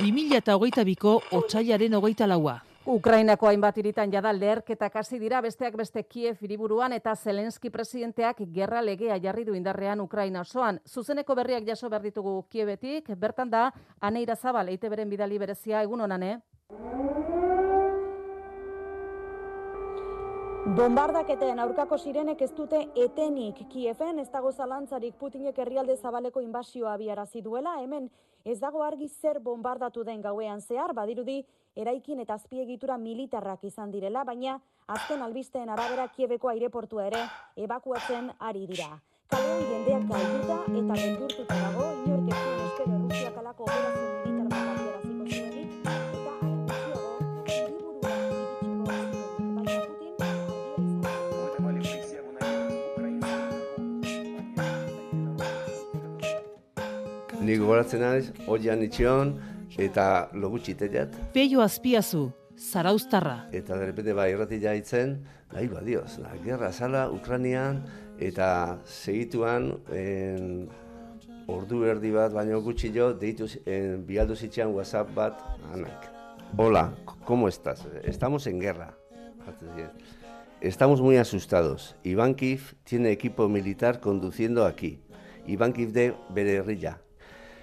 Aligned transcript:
2008ko 0.00 1.12
otxailaren 1.36 1.94
hogeita 1.94 2.26
laua. 2.28 2.60
Ukrainako 2.88 3.50
hainbat 3.50 3.76
iritan 3.78 4.12
jada 4.12 4.32
leherketak 4.32 4.96
hasi 4.96 5.18
dira 5.20 5.42
besteak 5.44 5.76
beste 5.76 6.02
Kiev 6.02 6.40
hiriburuan 6.40 6.94
eta 6.96 7.12
Zelenski 7.14 7.70
presidenteak 7.70 8.40
gerra 8.54 8.80
legea 8.82 9.18
jarri 9.20 9.44
du 9.44 9.54
indarrean 9.54 10.00
Ukraina 10.00 10.40
osoan. 10.40 10.80
Zuzeneko 10.88 11.36
berriak 11.36 11.68
jaso 11.68 11.90
behar 11.90 12.02
ditugu 12.02 12.46
Kievetik, 12.48 13.12
bertan 13.16 13.50
da, 13.50 13.68
aneira 14.00 14.36
zabal, 14.36 14.72
eite 14.72 14.88
beren 14.88 15.10
bidali 15.10 15.38
berezia, 15.38 15.82
egun 15.82 16.00
honane. 16.00 16.38
Bombardaketen 20.70 21.58
aurkako 21.58 21.96
sirenek 21.98 22.42
ez 22.44 22.52
dute 22.54 22.78
etenik 23.02 23.64
Kiefen 23.72 24.20
ez 24.22 24.28
dago 24.30 24.52
zalantzarik 24.52 25.16
Putinek 25.18 25.56
herrialde 25.58 25.96
zabaleko 25.96 26.40
inbasioa 26.44 26.92
abiarazi 26.94 27.42
duela, 27.42 27.72
hemen 27.82 28.06
ez 28.44 28.60
dago 28.60 28.84
argi 28.86 29.08
zer 29.08 29.40
bombardatu 29.42 30.04
den 30.06 30.22
gauean 30.22 30.60
zehar, 30.62 30.94
badirudi 30.94 31.40
eraikin 31.74 32.22
eta 32.22 32.36
azpiegitura 32.38 32.98
militarrak 33.02 33.64
izan 33.66 33.90
direla, 33.90 34.22
baina 34.24 34.60
azken 34.86 35.22
albisteen 35.26 35.74
arabera 35.74 36.06
Kiebeko 36.14 36.52
aireportua 36.54 37.06
ere 37.10 37.24
ebakuatzen 37.56 38.30
ari 38.38 38.66
dira. 38.70 38.92
Kalean 39.34 39.66
jendeak 39.72 40.06
galduta 40.12 40.60
eta 40.70 41.00
beldurtuta 41.02 41.62
dago, 41.64 41.92
inork 42.04 42.30
ez 42.30 42.44
espero 42.68 43.02
Rusiak 43.08 43.42
alako 43.42 43.66
operazio 43.66 44.38
militar 44.38 44.70
bat 44.70 45.59
Nik 57.50 57.58
gogoratzen 57.58 57.98
naiz, 57.98 58.28
oian 58.46 58.78
itxion, 58.84 59.32
eta 59.82 60.28
logutxiteiat, 60.38 61.16
Peio 61.34 61.64
azpiazu, 61.64 62.28
zarauztarra. 62.54 63.48
eta 63.50 63.74
derrepende 63.74 64.14
bai 64.14 64.28
irratila 64.30 64.74
itzen, 64.78 65.16
nahi 65.50 65.66
badioz, 65.66 66.20
la 66.22 66.30
gerra 66.44 66.70
zala 66.70 67.08
Ukranian, 67.10 67.80
eta 68.20 68.78
segituan, 68.84 69.66
en, 69.90 70.68
ordu 71.48 71.82
erdi 71.90 72.12
bat, 72.14 72.30
baino 72.32 72.62
gutxi 72.62 72.92
jo, 72.94 73.10
deitu, 73.18 73.50
en, 73.66 74.06
bialdu 74.06 74.36
zitzean 74.36 74.70
WhatsApp 74.70 75.10
bat, 75.18 75.42
anak. 75.74 76.06
Hola, 76.56 76.94
¿cómo 77.24 77.48
estás? 77.48 77.84
Estamos 78.04 78.46
en 78.46 78.60
guerra. 78.60 78.94
Estamos 80.60 81.00
muy 81.00 81.16
asustados. 81.16 81.96
Ivankiv 82.04 82.76
tiene 82.84 83.10
equipo 83.10 83.48
militar 83.48 83.98
conduciendo 83.98 84.66
aquí. 84.66 85.00
Ivankiv 85.48 85.90
de 85.90 86.14
Bererrilla. 86.32 87.00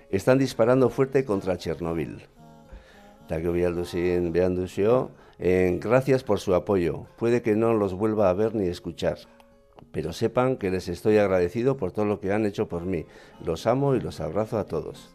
Están 0.10 0.38
disparando 0.38 0.90
fuerte 0.90 1.26
contra 1.26 1.58
Chernobyl. 1.58 2.24
Gracias 5.80 6.24
por 6.24 6.40
su 6.40 6.56
apoyo. 6.56 7.06
Puede 7.18 7.42
que 7.42 7.56
no 7.56 7.74
los 7.74 7.94
vuelva 7.94 8.30
a 8.30 8.34
ver 8.34 8.56
ni 8.56 8.68
escuchar. 8.68 9.18
Pero 9.92 10.14
sepan 10.14 10.56
que 10.58 10.72
les 10.72 10.88
estoy 10.88 11.18
agradecido 11.18 11.76
por 11.76 11.92
todo 11.92 12.06
lo 12.06 12.20
que 12.20 12.32
han 12.32 12.46
hecho 12.46 12.68
por 12.68 12.86
mí. 12.86 13.06
Los 13.44 13.68
amo 13.68 13.96
y 13.96 14.00
los 14.00 14.22
abrazo 14.22 14.58
a 14.58 14.66
todos. 14.66 15.14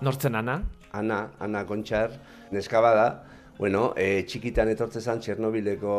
Nortzen 0.00 0.36
ana? 0.36 0.62
Ana, 0.92 1.32
Ana 1.38 1.66
Kontxar, 1.66 2.10
neskaba 2.50 2.94
da, 2.94 3.24
bueno, 3.58 3.92
e, 3.96 4.24
txikitan 4.26 4.70
etortze 4.72 5.02
zan 5.04 5.20
Txernobileko 5.20 5.94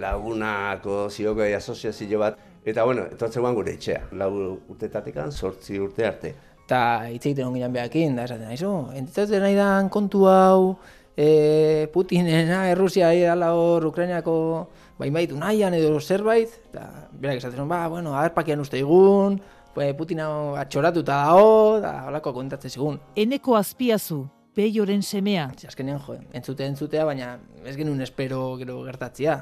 lagunako 0.00 1.10
zioko 1.10 1.44
asoziazio 1.44 2.18
bat, 2.18 2.38
eta 2.64 2.84
bueno, 2.88 3.04
etortze 3.12 3.42
guan 3.44 3.54
gure 3.54 3.74
etxea, 3.76 4.08
lau 4.16 4.30
urtetatekan, 4.72 5.30
sortzi 5.30 5.78
urte 5.78 6.06
arte. 6.08 6.34
Eta 6.70 7.10
hitz 7.10 7.24
egiten 7.26 7.48
onginan 7.48 7.72
behakin, 7.74 8.14
da 8.14 8.28
esaten 8.28 8.46
naizu, 8.46 8.70
entzatzen 8.94 9.42
nahi 9.42 9.56
dan 9.58 9.88
kontu 9.90 10.28
hau, 10.30 10.76
e, 11.18 11.88
Putinena, 11.90 12.68
Errusia 12.70 13.10
dala 13.10 13.50
hor, 13.58 13.88
Ukrainiako 13.90 14.68
bainbait 15.00 15.32
nahian 15.34 15.74
edo 15.74 15.98
zerbait, 16.00 16.48
eta 16.70 17.08
berak 17.10 17.42
esaten 17.42 17.66
ba, 17.68 17.88
bueno, 17.88 18.14
agerpakian 18.14 18.62
uste 18.62 18.78
igun, 18.78 19.40
pues, 19.74 19.94
Putina 19.98 20.28
atxoratuta 20.62 21.24
dago, 21.26 21.80
da 21.82 22.06
holako 22.06 22.36
kontatzen 22.38 22.70
zigun. 22.70 23.00
Eneko 23.16 23.56
azpiazu, 23.58 24.28
Peioren 24.54 25.02
semea. 25.02 25.50
Azkenean, 25.66 25.98
jo, 26.06 26.20
entzute 26.32 26.66
entzutea, 26.66 27.04
baina 27.04 27.38
ez 27.66 27.76
genuen 27.78 28.00
espero 28.02 28.56
gero 28.58 28.82
gertatzia. 28.86 29.40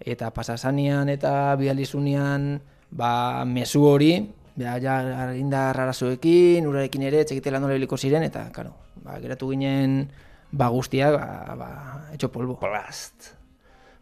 Eta 0.00 0.28
pasasanean 0.28 1.08
eta 1.08 1.54
bidalizunean, 1.56 2.58
ba, 2.90 3.44
mezu 3.48 3.84
hori, 3.84 4.10
ja, 4.56 4.76
ja, 4.80 4.96
indar 5.36 5.78
arazoekin, 5.80 6.66
urarekin 6.68 7.04
ere, 7.08 7.24
txekite 7.24 7.52
lan 7.52 7.68
heliko 7.70 7.96
ziren, 7.96 8.24
eta, 8.26 8.46
karo, 8.52 8.74
ba, 9.04 9.18
geratu 9.22 9.50
ginen, 9.52 10.06
ba, 10.52 10.70
guztiak, 10.72 11.18
ba, 11.18 11.56
ba, 11.58 11.68
etxo 12.14 12.30
polvo. 12.32 12.58
Blast! 12.62 13.34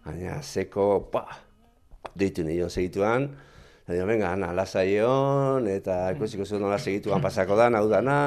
Baina, 0.05 0.39
zeko, 0.43 1.09
pa, 1.13 1.27
deitu 2.15 2.45
nion 2.45 2.71
segituan, 2.71 3.31
eta 3.89 4.07
venga, 4.09 4.33
ana, 4.33 4.53
lasaion, 4.57 5.69
eta 5.69 6.13
ikusiko 6.15 6.47
zuen 6.47 6.63
nola 6.65 6.79
segituan 6.79 7.25
pasako 7.25 7.57
da, 7.59 7.69
hau 7.75 7.87
dana, 7.89 8.19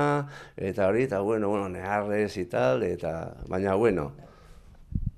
eta 0.57 0.87
hori, 0.89 1.05
eta 1.09 1.21
bueno, 1.21 1.49
bueno, 1.49 1.69
neharrez 1.69 2.33
tal, 2.49 2.83
eta, 2.83 3.35
baina, 3.47 3.75
bueno, 3.75 4.11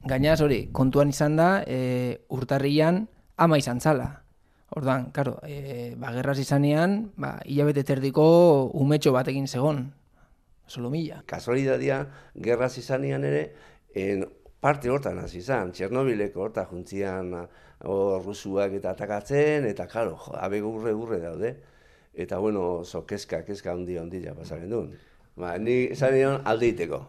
Gainaz 0.08 0.40
hori, 0.42 0.70
kontuan 0.72 1.12
izan 1.12 1.36
da, 1.36 1.50
e, 1.68 2.24
urtarrian 2.32 3.04
ama 3.38 3.58
izan 3.60 3.82
zala. 3.84 4.24
Orduan, 4.78 5.10
karo, 5.12 5.40
e, 5.48 5.96
ba, 5.98 6.12
gerraz 6.14 6.38
izanean, 6.42 7.12
ba, 7.18 7.40
hilabete 7.46 7.84
terdiko 7.84 8.26
umetxo 8.78 9.14
batekin 9.16 9.48
segon. 9.48 9.88
Solomilla. 10.70 11.24
kasualidadia, 11.26 12.04
gerraz 12.36 12.76
izanean 12.78 13.24
ere, 13.26 13.42
en, 13.98 14.28
parte 14.62 14.92
hortan 14.92 15.18
hasi 15.24 15.40
izan, 15.40 15.72
Txernobileko 15.74 16.44
horta 16.44 16.66
juntzian 16.70 17.34
hor 17.88 18.26
rusuak 18.26 18.76
eta 18.78 18.92
atakatzen, 18.92 19.66
eta 19.66 19.88
karo, 19.88 20.18
jo, 20.20 20.36
abego 20.38 20.74
urre 20.78 20.94
urre 20.94 21.20
daude. 21.24 21.56
Eta 22.14 22.38
bueno, 22.38 22.82
oso 22.84 23.06
kezka, 23.08 23.44
kezka 23.48 23.72
handi 23.72 23.98
handia 23.98 24.34
pasaren 24.36 24.70
duen. 24.70 24.92
Ba, 25.40 25.56
ni 25.58 25.86
esan 25.96 26.14
nion 26.14 26.42
aldeiteko. 26.46 27.00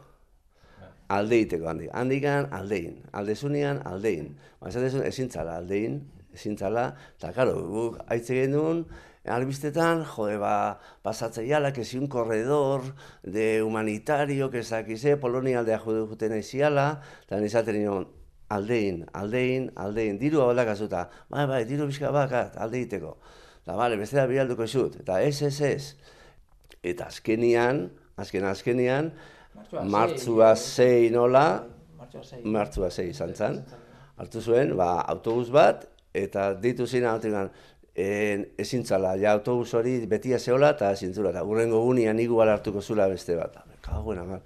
Aldeiteko 1.10 1.66
handi. 1.66 1.88
Handikan 1.92 2.46
aldein. 2.54 3.00
Aldezunean 3.12 3.80
aldein. 3.90 4.36
Ba, 4.60 4.70
esan 4.70 4.86
dezun 4.86 5.02
ezin 5.08 5.30
zala 5.30 5.56
aldein, 5.58 5.98
ezin 6.34 6.56
zala, 6.58 6.94
eta 7.18 7.32
karo, 7.36 7.56
guk 7.68 7.98
aitze 8.08 8.36
genuen, 8.36 8.84
albistetan, 9.24 10.04
jode, 10.04 10.36
ba, 10.38 10.80
que 11.74 11.84
si 11.84 11.98
un 11.98 12.06
corredor 12.06 12.82
de 13.22 13.62
humanitario, 13.62 14.50
que 14.50 14.62
zakize, 14.62 15.16
Polonia 15.16 15.60
aldea 15.60 15.78
jude 15.78 16.06
juten 16.06 16.32
aiziala, 16.32 17.00
eta 17.26 17.40
nizaten 17.40 17.76
nion, 17.78 18.08
aldein, 18.48 19.04
aldein, 19.12 19.70
aldein, 19.76 20.18
diru 20.18 20.40
hau 20.40 20.54
dakazuta, 20.54 21.08
bai, 21.28 21.46
bai, 21.46 21.64
diru 21.64 21.86
bizka 21.86 22.10
bakat, 22.10 22.56
aldeiteko. 22.56 23.18
Eta, 23.62 23.76
bale, 23.76 23.96
bestela 24.00 24.26
bialduko 24.26 24.66
zut, 24.66 25.00
eta 25.02 25.20
ez, 25.22 25.42
ez, 25.42 25.60
ez. 25.60 25.94
Eta 26.82 27.10
azkenian, 27.12 27.90
azken 28.16 28.44
azkenian, 28.48 29.12
martzua 29.84 30.54
zei 30.56 31.10
nola, 31.12 31.66
martzua 32.44 32.90
zei 32.90 33.10
izan 33.10 33.34
zen, 33.36 33.62
hartu 34.20 34.40
zuen, 34.40 34.74
ba, 34.76 34.98
autobus 35.12 35.50
bat, 35.52 35.86
eta 36.14 36.54
ditu 36.54 36.86
zina 36.86 37.12
altegan, 37.12 37.50
en, 37.94 38.46
ezin 38.58 38.84
zala, 38.86 39.14
ja 39.18 39.32
autobus 39.32 39.74
hori 39.74 39.98
betia 40.06 40.38
zehola 40.38 40.72
eta 40.76 40.94
zintzula, 40.96 41.30
eta 41.34 41.44
urrengo 41.44 41.82
gunean 41.84 42.20
igual 42.20 42.48
hartuko 42.48 42.82
zula 42.82 43.08
beste 43.08 43.36
bat. 43.36 43.56
Me 43.66 43.76
cago 43.80 44.12
en 44.12 44.18
la 44.18 44.24
mar. 44.24 44.42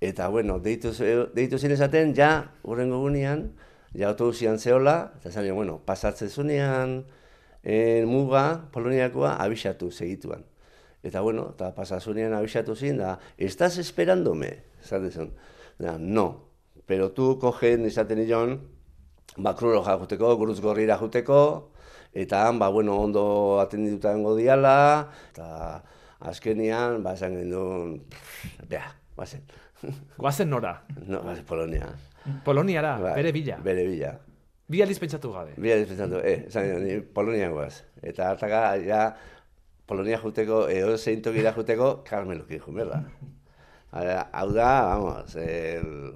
Eta, 0.00 0.28
bueno, 0.28 0.58
deitu, 0.60 0.92
deitu 1.34 1.58
zin 1.58 1.72
esaten, 1.72 2.14
ja, 2.14 2.52
urrengo 2.62 3.00
gunean, 3.00 3.52
ja 3.96 4.10
autobusian 4.10 4.58
zehola, 4.58 5.14
eta 5.20 5.30
zan, 5.30 5.48
bueno, 5.54 5.78
pasatzen 5.86 6.30
zunean, 6.30 7.04
en, 7.62 8.08
muga, 8.08 8.68
Poloniakoa, 8.72 9.36
abisatu 9.42 9.90
segituan. 9.90 10.44
Eta, 11.02 11.20
bueno, 11.20 11.50
eta 11.54 11.74
pasasunean 11.76 12.32
abisatu 12.32 12.76
zin, 12.76 12.98
da, 12.98 13.18
¿estás 13.38 13.78
esperándome? 13.78 14.58
Esaten 14.82 15.10
zuen. 15.10 15.30
Da, 15.78 15.98
no, 15.98 16.48
pero 16.86 17.12
tú 17.12 17.38
cogen, 17.38 17.84
esaten 17.84 18.20
nion, 18.20 18.60
ba, 19.36 19.54
kruroja 19.56 19.98
juteko, 19.98 20.34
guruz 20.40 20.60
gorrira 20.60 20.98
juteko, 21.00 21.40
eta 22.14 22.46
han, 22.48 22.58
ba, 22.58 22.68
bueno, 22.68 22.96
ondo 23.00 23.60
atendituta 23.60 24.14
dengo 24.14 24.36
diala, 24.38 25.10
eta 25.32 25.82
azkenian, 26.20 27.02
ba, 27.02 27.14
esan 27.18 27.36
gendun, 27.40 27.98
beha, 28.68 28.94
bazen. 29.16 29.44
Goazen 30.18 30.50
nora? 30.50 30.78
no, 31.06 31.22
ba, 31.22 31.36
Polonia. 31.46 31.90
Poloniara, 32.44 32.96
Bai, 33.00 33.16
bere 33.18 33.32
bila. 33.36 33.58
Bere 33.60 33.84
bila. 33.84 34.14
Bi 34.68 34.80
aldiz 34.80 34.96
pentsatu 34.96 35.28
gabe. 35.34 35.52
Bila 35.60 35.76
dispensatu, 35.76 36.22
eh, 36.24 36.46
esan 36.48 36.70
ni 36.80 37.00
Polonia 37.00 37.50
guaz. 37.52 37.82
Eta 38.00 38.30
hartaka, 38.32 38.62
ja, 38.80 39.10
Polonia 39.84 40.16
juteko, 40.22 40.64
eo 40.72 40.96
zein 40.96 41.20
tokira 41.22 41.52
juteko, 41.52 41.98
Carmeloki 42.08 42.58
jumerda. 42.58 43.02
Hau 43.92 44.48
da, 44.56 44.70
vamos, 44.88 45.36
el 45.36 46.14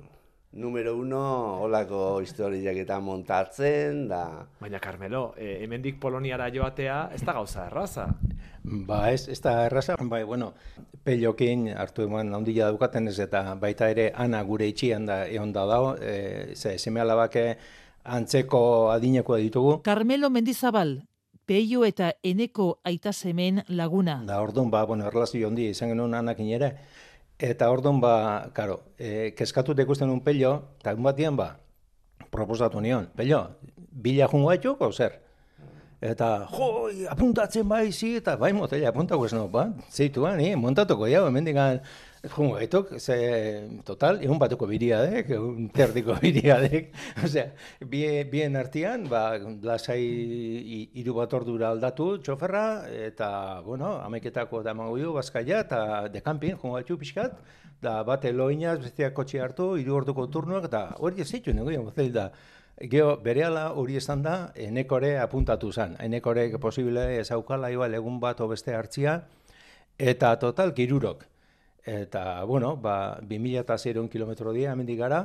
número 0.59 0.97
uno, 0.97 1.63
holako 1.63 2.21
historiak 2.21 2.77
eta 2.83 2.99
montatzen, 3.01 4.09
da... 4.11 4.47
Baina, 4.61 4.81
Carmelo, 4.81 5.33
e, 5.39 5.63
hemendik 5.63 6.01
Poloniara 6.03 6.51
joatea 6.51 6.99
ez 7.15 7.23
da 7.25 7.33
gauza 7.37 7.69
erraza. 7.69 8.09
Ba, 8.65 9.13
ez, 9.13 9.29
ez 9.31 9.39
da 9.41 9.55
erraza, 9.69 9.97
bai, 10.11 10.25
bueno, 10.27 10.53
pelokin 11.07 11.69
hartu 11.79 12.05
eman 12.09 12.35
handia 12.35 12.67
daukaten 12.69 13.09
ez 13.09 13.19
eta 13.23 13.45
baita 13.61 13.89
ere 13.89 14.11
ana 14.15 14.43
gure 14.43 14.67
itxian 14.69 15.07
da 15.07 15.23
egon 15.27 15.55
da 15.55 15.65
dago, 15.71 15.95
e, 16.03 16.55
ze, 16.57 16.77
seme 16.79 17.01
alabake 17.01 17.53
antzeko 18.05 18.91
adinekoa 18.91 19.39
ditugu. 19.39 19.79
Carmelo 19.87 20.31
Mendizabal, 20.31 20.99
Peio 21.49 21.87
eta 21.87 22.11
Eneko 22.21 22.81
aita 22.85 23.15
semen 23.15 23.63
laguna. 23.69 24.19
Da, 24.29 24.43
orduan, 24.45 24.69
ba, 24.75 24.83
bueno, 24.85 25.07
erlazio 25.09 25.49
handi 25.49 25.71
izan 25.73 25.95
genuen 25.95 26.19
anakin 26.19 26.51
ere, 26.59 26.75
eta 27.39 27.71
orduan, 27.71 28.01
ba, 28.03 28.51
karo, 28.55 28.83
e, 28.99 29.33
keskatu 29.39 29.75
ikusten 29.79 30.11
un 30.11 30.21
pello, 30.21 30.75
eta 30.81 30.93
egun 30.93 31.07
batian, 31.07 31.37
ba, 31.37 31.57
proposatu 32.31 32.81
nion, 32.83 33.09
pello, 33.17 33.47
bila 33.91 34.29
jungo 34.29 34.53
etxoko, 34.53 34.91
zer? 34.93 35.21
Eta, 36.01 36.47
jo, 36.51 36.89
apuntatzen 37.11 37.67
bai, 37.69 37.91
zi, 37.93 38.17
eta 38.19 38.37
bai, 38.39 38.53
motela, 38.53 38.91
apuntako 38.91 39.27
ez 39.27 39.33
no, 39.35 39.49
ba, 39.49 39.69
zeitu, 39.91 40.23
ba, 40.27 40.35
ni, 40.39 40.53
montatuko 40.59 41.09
jau, 41.11 41.25
hemen 41.31 41.47
digan, 41.47 41.81
jungo 42.25 42.59
etok, 42.59 42.97
ze, 42.99 43.17
total, 43.87 44.19
egun 44.25 44.39
batuko 44.39 44.67
biriadek, 44.67 45.31
egun 45.37 45.69
terdiko 45.75 46.17
biriadek, 46.25 46.91
osea, 47.25 47.53
bien, 47.87 48.29
bien 48.31 48.57
artian, 48.57 49.07
ba, 49.09 49.39
lasai 49.63 50.03
hiru 50.99 51.15
bat 51.21 51.39
ordura 51.39 51.71
aldatu, 51.71 52.11
txoferra, 52.19 52.67
eta, 53.07 53.31
bueno, 53.67 53.95
ameketako 54.03 54.65
da 54.67 54.75
mangoio, 54.75 55.13
bazkaia, 55.15 55.63
eta 55.67 55.81
dekanpin, 56.13 56.59
jungo 56.59 56.79
etxu 56.83 56.99
pixkat, 56.99 57.39
da, 57.83 58.03
bate 58.03 58.33
loinaz, 58.33 58.79
besteak 58.83 59.15
kotxe 59.15 59.41
hartu, 59.41 59.75
hiru 59.79 60.01
orduko 60.03 60.27
turnuak, 60.27 60.67
eta 60.73 60.89
hori 60.99 61.23
ez 61.23 61.31
zitu, 61.31 61.55
mozel 61.55 62.13
da, 62.13 62.31
Geo, 62.79 63.17
berehala 63.19 63.73
hori 63.75 63.97
esan 63.99 64.21
da, 64.23 64.53
enekore 64.55 65.17
apuntatu 65.19 65.73
zen. 65.73 65.97
Enekorek 65.99 66.61
posible 66.63 67.19
ezaukala 67.19 67.73
igual 67.75 67.95
egun 67.99 68.21
bat 68.23 68.39
beste 68.47 68.75
hartzia, 68.75 69.25
eta 69.99 70.37
total 70.39 70.73
kirurok. 70.75 71.25
Eta, 71.85 72.45
bueno, 72.45 72.77
ba, 72.77 73.19
2006 73.23 74.09
kilometro 74.11 74.53
dia, 74.53 74.73
hemendik 74.73 74.99
gara, 74.99 75.23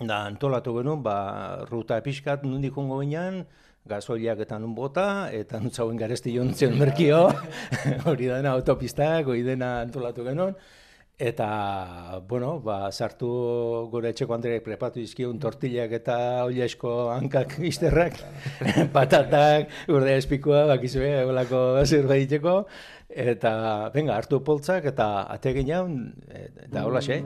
da 0.00 0.24
antolatu 0.26 0.74
genuen, 0.78 1.02
ba, 1.02 1.64
ruta 1.70 2.00
pixkat 2.02 2.44
nundik 2.44 2.74
jungo 2.74 3.00
ginean, 3.00 3.44
gasoiliak 3.86 4.40
eta 4.46 4.58
nun 4.58 4.74
bota, 4.74 5.30
eta 5.32 5.60
nutzauen 5.60 5.96
garesti 5.96 6.34
jontzen 6.34 6.78
merkio, 6.78 7.28
hori 8.08 8.30
dena 8.30 8.54
autopistak, 8.56 9.28
hori 9.28 9.42
dena 9.42 9.80
antolatu 9.82 10.24
genuen, 10.24 10.54
Eta, 11.16 12.18
bueno, 12.26 12.58
ba, 12.58 12.90
sartu 12.90 13.28
gure 13.92 14.10
etxeko 14.10 14.34
Andreek 14.34 14.64
prepatu 14.66 14.98
izkiun 14.98 15.38
tortillak 15.38 15.94
eta 16.00 16.16
oliasko 16.48 16.94
hankak 17.14 17.54
izterrak, 17.70 18.18
patatak, 18.96 19.70
urde 19.94 20.18
espikua, 20.18 20.64
bakizue, 20.72 21.12
egolako 21.22 21.62
zerbait 21.86 22.34
eta, 22.34 23.54
venga, 23.94 24.16
hartu 24.16 24.42
poltzak 24.42 24.90
eta 24.90 25.30
ate 25.30 25.54
ginean, 25.54 26.14
eta 26.66 26.82
hola 26.82 27.00
xe. 27.00 27.22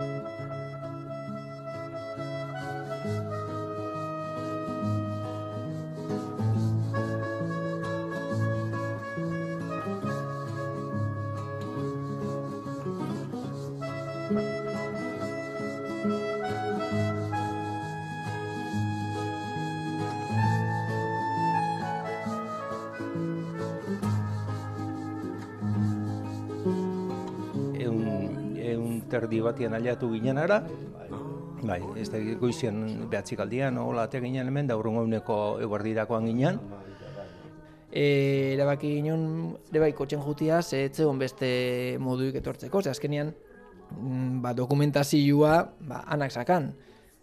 Terdi 14.29 14.45
batian 29.41 29.73
aliatu 29.73 30.13
ginen 30.13 30.37
ara, 30.37 30.61
bai, 31.65 31.81
ez 31.97 32.11
da 32.13 32.21
goizien 32.37 33.09
behatzik 33.09 33.41
aldian, 33.41 33.79
hola 33.81 34.05
ate 34.05 34.21
ginen 34.21 34.47
hemen, 34.47 34.69
da 34.69 34.77
urrungo 34.77 35.07
eguneko 35.07 35.59
eguerdirakoan 35.65 36.29
ginen, 36.29 36.61
e, 37.89 38.53
erabaki 38.53 38.93
ginen, 38.99 39.57
ere 39.73 39.87
bai, 39.87 39.93
kotxen 39.97 40.21
jutia, 40.21 40.61
ze 40.61 40.85
ez 40.85 40.93
zegoen 40.93 41.19
beste 41.19 41.97
moduik 42.05 42.37
etortzeko, 42.43 42.83
ze 42.83 42.93
azkenean, 42.93 43.33
ba, 44.43 44.55
dokumentazioa, 44.55 45.57
ba, 45.81 46.05
anak 46.07 46.33
sakan, 46.33 46.73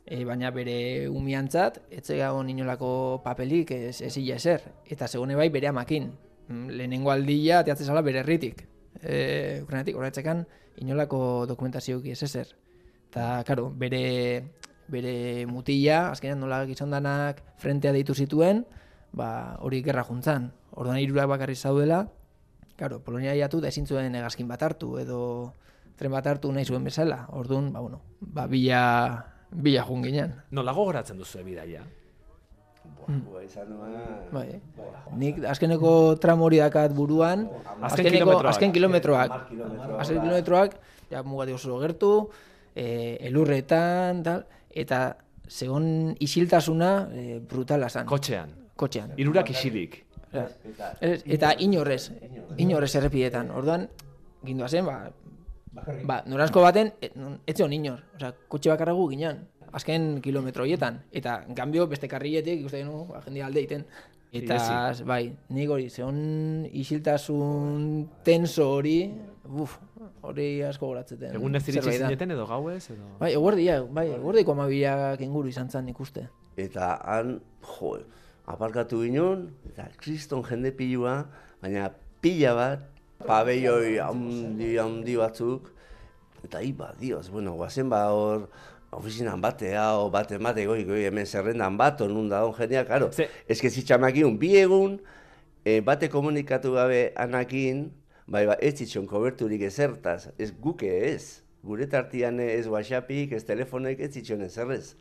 e, 0.06 0.24
baina 0.26 0.52
bere 0.52 1.08
umiantzat, 1.10 1.82
ez 1.90 2.06
zegoen 2.06 2.50
inolako 2.50 3.22
papelik 3.24 3.72
ez, 3.72 4.02
ez 4.02 4.16
ila 4.18 4.36
ezer, 4.36 4.64
eta 4.86 5.08
segune 5.08 5.36
bai 5.36 5.50
bere 5.50 5.70
amakin, 5.72 6.12
Mm, 6.48 6.70
lehenengo 6.78 7.10
aldia, 7.10 7.64
teatzen 7.66 7.88
zala 7.90 8.04
bere 8.06 8.20
herritik, 8.22 8.68
e, 9.02 9.62
ukrainatik, 9.64 9.96
horretzekan, 9.98 10.44
inolako 10.78 11.20
dokumentazioki 11.50 12.14
ez 12.14 12.22
ezer. 12.28 12.52
Eta, 13.10 13.42
karo, 13.48 13.72
bere, 13.74 14.02
bere 14.92 15.16
mutila, 15.50 16.12
azkenean 16.12 16.44
nola 16.44 16.62
gizondanak 16.70 17.42
frentea 17.62 17.96
deitu 17.96 18.14
zituen, 18.14 18.66
ba, 19.16 19.58
hori 19.66 19.82
gerra 19.82 20.06
juntzan. 20.06 20.52
Orduan 20.76 21.02
hirurak 21.02 21.32
bakarri 21.34 21.56
zaudela, 21.56 22.06
Claro, 22.76 22.98
Polonia 23.00 23.32
jatu 23.40 23.62
da 23.64 23.70
ezin 23.72 23.86
zuen 23.88 24.12
hegazkin 24.20 24.50
bat 24.50 24.60
hartu 24.66 24.98
edo 25.00 25.20
tren 26.00 26.12
bat 26.12 26.28
hartu 26.28 26.52
nahi 26.52 26.66
zuen 26.66 26.84
bezala. 26.84 27.26
Orduan, 27.34 27.72
ba, 27.74 27.82
bueno, 27.82 28.02
ba, 28.20 28.48
bila, 28.48 28.82
bila 29.52 29.86
jun 29.88 30.04
ginen. 30.04 30.34
Nola 30.52 30.74
gogoratzen 30.76 31.18
duzu 31.18 31.44
bidaia? 31.46 31.84
Buah, 33.06 33.44
izan 33.46 33.70
nuen... 33.70 33.94
Bai. 34.34 34.60
Nik 35.18 35.44
azkeneko 35.46 36.18
tram 36.22 36.42
hori 36.46 36.58
dakat 36.62 36.94
buruan, 36.94 37.46
Azken 37.46 37.86
azkeneko, 37.90 38.16
kilometroak. 38.18 38.50
azken 38.52 38.74
kilometroak. 38.74 39.36
Azken 40.02 40.22
kilometroak, 40.22 40.78
ja, 41.12 41.22
mugati 41.26 41.54
oso 41.54 41.78
gertu, 41.82 42.12
e, 42.74 43.18
elurretan, 43.30 44.24
tal, 44.26 44.46
eta 44.70 45.02
segon 45.48 46.16
isiltasuna 46.20 46.92
e, 47.14 47.40
brutala 47.46 47.90
zan. 47.90 48.10
Kotxean. 48.10 48.54
Kotxean. 48.76 49.14
Irurak 49.22 49.54
isilik. 49.54 50.02
Ez, 50.36 51.22
eta 51.32 51.54
inorrez, 51.64 52.10
inorrez 52.60 52.92
errepidetan. 53.00 53.54
Orduan, 53.56 53.86
gindua 54.46 54.68
zen, 54.68 54.90
ba, 54.90 55.06
ba, 56.06 56.22
norazko 56.26 56.62
baten, 56.62 56.94
et, 57.02 57.16
non- 57.16 57.40
ez 57.46 57.56
zion 57.58 57.74
inor. 57.74 58.04
Osea, 58.16 58.34
kotxe 58.48 58.72
bakarra 58.72 58.94
gu 58.94 59.10
ginen, 59.12 59.46
azken 59.72 60.22
kilometro 60.22 60.64
horietan. 60.64 61.02
Eta, 61.12 61.44
ganbio, 61.56 61.88
beste 61.92 62.08
karriletik, 62.12 62.62
ikusten 62.64 62.86
genuen, 62.86 63.08
ba, 63.10 63.22
jende 63.26 63.44
alde 63.44 63.66
iten. 63.66 63.86
Eta, 64.36 64.58
bai, 65.08 65.30
nik 65.56 65.70
hori, 65.72 65.90
zeon 65.90 66.66
isiltasun 66.76 68.10
tenso 68.26 68.68
hori, 68.74 68.98
buf, 69.48 69.78
hori 70.26 70.48
asko 70.68 70.90
goratzeten. 70.90 71.38
Egun 71.38 71.56
ez 71.56 71.64
iritsi 71.70 71.94
da. 72.02 72.10
zineten 72.10 72.34
edo 72.36 72.48
gauez 72.50 72.82
edo... 72.92 73.14
Bai, 73.22 73.32
eguerdia, 73.38 73.78
bai, 73.84 74.10
eguerdiko 74.18 74.56
amabiak 74.56 75.24
inguru 75.24 75.52
izan 75.52 75.70
zen 75.72 75.88
ikuste. 75.94 76.26
Eta 76.60 76.96
han, 77.06 77.38
jo, 77.78 77.94
aparkatu 78.52 79.04
ginen, 79.06 79.48
eta 79.70 79.88
kriston 80.02 80.44
jende 80.48 80.74
pilua, 80.76 81.22
baina 81.64 81.88
pila 82.24 82.56
bat, 82.58 82.90
pabelloi 83.28 83.98
handi 84.04 84.78
handi 84.82 85.16
batzuk, 85.20 85.72
eta 86.46 86.62
iba, 86.64 86.94
dios, 87.00 87.30
bueno, 87.34 87.54
guazen 87.58 87.90
ba 87.90 88.06
hor, 88.14 88.50
ofizinan 88.96 89.42
batea, 89.42 89.98
o 90.00 90.10
bate 90.14 90.38
mate 90.40 90.66
goi, 90.70 90.84
goi, 90.88 91.02
hemen 91.10 91.26
zerrendan 91.26 91.76
bat, 91.78 92.00
o 92.02 92.08
nun 92.08 92.30
da 92.30 92.44
hon 92.46 92.54
jendea, 92.56 92.86
karo. 92.88 93.10
Ze- 93.12 93.28
Ez 93.48 93.60
que 93.62 93.70
zitxamakiun, 93.70 94.38
bi 94.40 94.54
egun, 94.58 95.00
e, 95.66 95.82
bate 95.82 96.08
komunikatu 96.10 96.72
gabe 96.78 97.12
anakin, 97.16 97.90
bai, 98.28 98.46
ba, 98.48 98.56
ez 98.62 98.76
zitxon 98.78 99.08
koberturik 99.10 99.62
ezertaz, 99.68 100.30
ez 100.38 100.52
guke 100.54 100.88
ez. 101.12 101.42
Gure 101.66 101.88
tartian 101.90 102.40
ez 102.40 102.68
whatsappik, 102.70 103.32
ez 103.34 103.44
telefonek 103.44 104.00
ez 104.00 104.12
zitxon 104.14 104.42
ezerrez. 104.46 104.96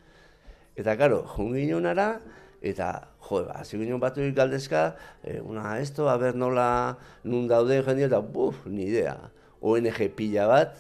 Eta, 0.77 0.97
karo, 0.97 1.23
junginonara, 1.37 2.21
eta, 2.65 2.89
jo, 3.29 3.45
ba, 3.45 3.61
hasi 3.61 3.77
ginen 3.79 4.01
batu 4.01 4.25
galdezka, 4.35 4.95
e, 5.23 5.39
una 5.45 5.77
esto, 5.85 6.09
a 6.09 6.17
ber 6.21 6.35
nola 6.35 6.97
nun 7.25 7.47
daude 7.51 7.83
jende, 7.85 8.09
eta, 8.09 8.21
buf, 8.25 8.65
ni 8.67 8.89
idea. 8.89 9.19
ONG 9.61 10.01
pila 10.17 10.49
bat, 10.49 10.75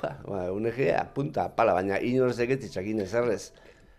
ba, 0.00 0.14
ba, 0.28 0.46
ONG 0.52 0.78
apunta, 0.96 1.48
pala, 1.56 1.74
baina 1.76 1.98
inorrezek 2.00 2.56
ez 2.56 2.60
ditzakin 2.66 3.00
ezerrez. 3.06 3.52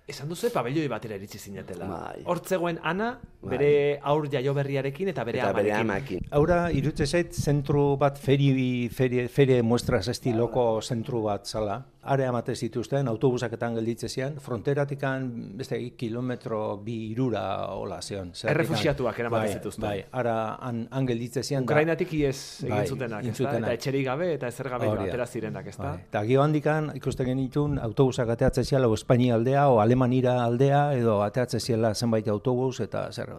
Esan 0.09 0.27
duzu 0.27 0.49
pabelloi 0.51 0.89
batera 0.91 1.15
iritsi 1.15 1.39
zinetela. 1.39 1.85
Bai. 1.87 2.25
Hor 2.27 2.41
zegoen 2.43 2.75
Ana, 2.83 3.13
Bai. 3.39 3.51
bere 3.53 3.69
aur 4.03 4.25
jaio 4.27 4.51
berriarekin 4.53 5.07
eta 5.13 5.23
bere 5.23 5.39
Eta 5.39 5.53
amarekin. 5.53 5.79
amakin. 5.79 6.25
Aura, 6.35 6.57
irutze 6.75 7.07
zait, 7.07 7.31
zentru 7.31 7.95
bat, 7.97 8.19
feri, 8.19 8.89
feri, 8.91 9.27
ferie 9.31 9.61
muestras 9.63 10.09
estiloko 10.11 10.81
zentru 10.81 11.21
bat 11.23 11.47
zala. 11.47 11.85
Area 12.05 12.29
amate 12.29 12.55
zituzten, 12.55 13.07
autobusaketan 13.07 13.75
gelditze 13.77 14.09
zian, 14.09 14.35
fronteratikan 14.43 15.27
beste 15.57 15.77
kilometro 15.97 16.77
bi 16.83 16.95
irura 17.11 17.43
hola 17.71 18.01
zion. 18.01 18.33
Zergatik, 18.33 18.51
Errefuxiatuak 18.53 19.19
eramaten 19.23 19.47
bai, 19.47 19.53
zituzten. 19.59 19.85
Bai, 19.85 20.03
ara 20.11 20.35
han, 20.59 20.83
han 20.91 21.07
gelditze 21.07 21.43
zian. 21.43 21.63
Ukrainatik 21.63 22.13
iez 22.13 22.35
egin 22.63 22.75
Bai, 22.75 22.87
zutenak, 22.87 23.23
egin 23.23 23.31
ezta? 23.31 23.43
zutenak. 23.43 23.69
Eta 23.69 23.79
etxerik 23.79 24.05
gabe 24.07 24.29
eta 24.33 24.51
ezer 24.51 24.69
gabe 24.73 24.89
Hori 24.91 25.07
atera 25.07 25.27
zirenak, 25.27 25.67
ezta? 25.71 25.83
Bai. 25.83 26.05
Eta 26.09 26.23
gio 26.27 26.43
handikan 26.43 26.91
ikusten 26.99 27.29
genitun 27.31 27.79
autobusak 27.79 28.29
ateatzen 28.35 28.67
ziela 28.67 28.91
o 28.91 28.97
Espainia 28.99 29.35
aldea 29.39 29.67
o 29.69 29.79
Alemanira 29.79 30.37
aldea 30.43 30.83
edo 30.97 31.21
ateatzen 31.23 31.63
ziela 31.63 31.93
zenbait 31.95 32.27
autobus 32.27 32.79
eta 32.83 33.07
zer, 33.11 33.31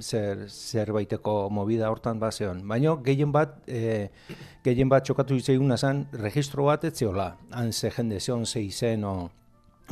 zer 0.00 0.46
zerbaiteko 0.48 1.48
movida 1.50 1.90
hortan 1.90 2.20
bazeon. 2.20 2.62
Baina 2.68 2.94
gehien 3.04 3.32
bat 3.32 3.58
e, 3.66 4.10
gehien 4.64 4.88
bat 4.88 5.04
txokatu 5.04 5.36
itzaiguna 5.36 5.76
zen 5.76 6.06
registro 6.16 6.64
bat 6.70 6.84
ez 6.88 6.96
zeola. 6.96 7.34
Han 7.52 7.72
ze 7.72 7.90
jende 7.90 8.20
zeon 8.20 8.46
ze 8.46 8.62
izen 8.64 9.04
o 9.04 9.30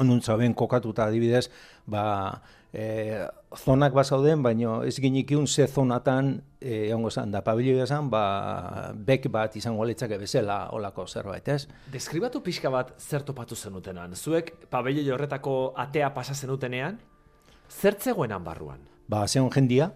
onuntza 0.01 0.37
ben 0.37 0.55
kokatuta 0.55 1.05
adibidez, 1.05 1.49
ba, 1.87 2.41
e, 2.73 3.27
zonak 3.57 3.93
bazauden, 3.93 4.43
baino 4.43 4.81
ez 4.89 4.95
ginikiun 5.01 5.47
ze 5.47 5.67
zonatan 5.67 6.33
e, 6.61 6.89
egongo 6.89 7.11
zan, 7.11 7.31
da 7.31 7.43
pabilloia 7.45 7.87
zan, 7.87 8.09
ba, 8.11 8.93
bek 8.95 9.29
bat 9.29 9.57
izango 9.57 9.85
litzake 9.85 10.17
bezala 10.19 10.71
olako 10.73 11.07
zerbait, 11.07 11.49
ez? 11.49 11.67
Deskribatu 11.93 12.41
pixka 12.41 12.71
bat 12.73 12.95
zer 12.99 13.23
topatu 13.23 13.57
zenutenan. 13.57 14.17
Zuek 14.17 14.55
pabelloi 14.71 15.11
horretako 15.11 15.75
atea 15.77 16.09
pasa 16.15 16.35
zenutenean, 16.35 16.97
zer 17.69 18.01
zegoenan 18.01 18.45
barruan? 18.45 18.81
Ba, 19.09 19.27
zeon 19.29 19.51
jendia, 19.53 19.93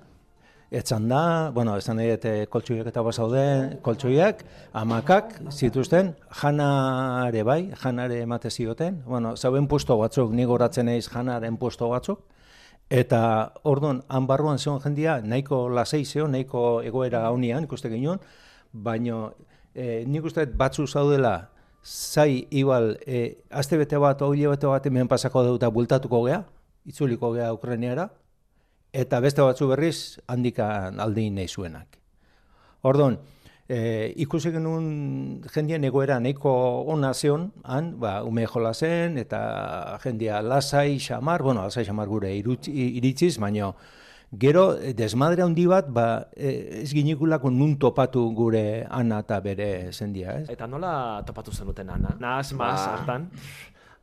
etzan 0.70 1.08
da, 1.08 1.50
bueno, 1.54 1.76
esan 1.78 2.00
nahi 2.00 2.11
eta 2.16 2.30
koltsuiak 2.50 2.88
eta 2.90 3.02
bazauden, 3.06 3.76
koltsuiak, 3.87 4.42
amakak 4.75 5.37
zituzten, 5.52 6.14
janare 6.40 7.42
bai, 7.46 7.61
janare 7.82 8.20
emate 8.23 8.50
zioten, 8.50 9.02
bueno, 9.06 9.37
zauen 9.37 9.68
puesto 9.68 9.96
batzuk, 9.99 10.32
ni 10.32 10.44
goratzen 10.44 10.88
eiz 10.88 11.06
janaren 11.08 11.56
puesto 11.56 11.88
batzuk, 11.88 12.25
eta 12.90 13.52
orduan, 13.62 14.02
han 14.08 14.26
barruan 14.26 14.58
zeon 14.58 14.80
jendia, 14.82 15.20
nahiko 15.23 15.68
lasei 15.68 16.04
zeon, 16.04 16.32
nahiko 16.32 16.82
egoera 16.82 17.26
haunian, 17.28 17.64
ikuste 17.64 17.90
ginen, 17.90 18.18
baino, 18.73 19.35
e, 19.75 20.04
nik 20.06 20.26
uste 20.26 20.46
dut 20.46 20.58
batzu 20.58 20.87
zaudela, 20.87 21.50
zai, 21.87 22.46
igual, 22.50 22.96
e, 23.06 23.38
aste 23.50 23.78
bete 23.78 23.99
bat, 24.02 24.23
hori 24.23 24.46
bete 24.50 24.66
bat 24.66 24.87
hemen 24.87 25.06
pasako 25.06 25.44
dut 25.46 25.62
eta 25.62 25.70
bultatuko 25.70 26.25
gea, 26.26 26.42
itzuliko 26.87 27.32
gea 27.35 27.52
Ukrainiara, 27.54 28.11
eta 28.97 29.21
beste 29.21 29.45
batzu 29.45 29.69
berriz 29.69 30.19
handikan 30.26 31.00
aldein 31.05 31.35
nahi 31.37 31.49
zuenak. 31.49 31.99
Ordon, 32.87 33.19
e, 33.69 34.12
ikusi 34.23 34.53
genuen 34.55 34.87
jendien 35.53 35.85
egoera 35.85 36.19
nahiko 36.23 36.53
ona 36.95 37.12
zeon, 37.15 37.50
han, 37.65 37.93
ba, 38.00 38.21
ume 38.25 38.47
jola 38.47 38.73
zen, 38.75 39.19
eta 39.19 39.99
jendia 40.05 40.41
lasai, 40.43 40.99
xamar, 41.03 41.43
bueno, 41.43 41.65
lasai 41.67 41.85
xamar 41.88 42.09
gure 42.09 42.31
irutz- 42.38 42.71
iritziz, 42.73 43.37
baino, 43.43 43.75
gero 44.33 44.65
eh, 44.79 44.93
desmadre 44.95 45.43
handi 45.45 45.67
bat, 45.71 45.91
ba, 45.93 46.07
e, 46.37 46.83
ez 46.83 46.91
ginikulako 46.95 47.50
nun 47.50 47.76
topatu 47.83 48.25
gure 48.35 48.87
ana 48.91 49.21
eta 49.25 49.41
bere 49.41 49.93
zendia, 49.93 50.38
ez? 50.41 50.49
Eta 50.50 50.67
nola 50.71 51.23
topatu 51.26 51.53
zenuten 51.53 51.91
ana? 51.91 52.17
Naz, 52.21 52.53
mas, 52.53 52.81
Ba. 52.81 52.97
hartan? 52.97 53.29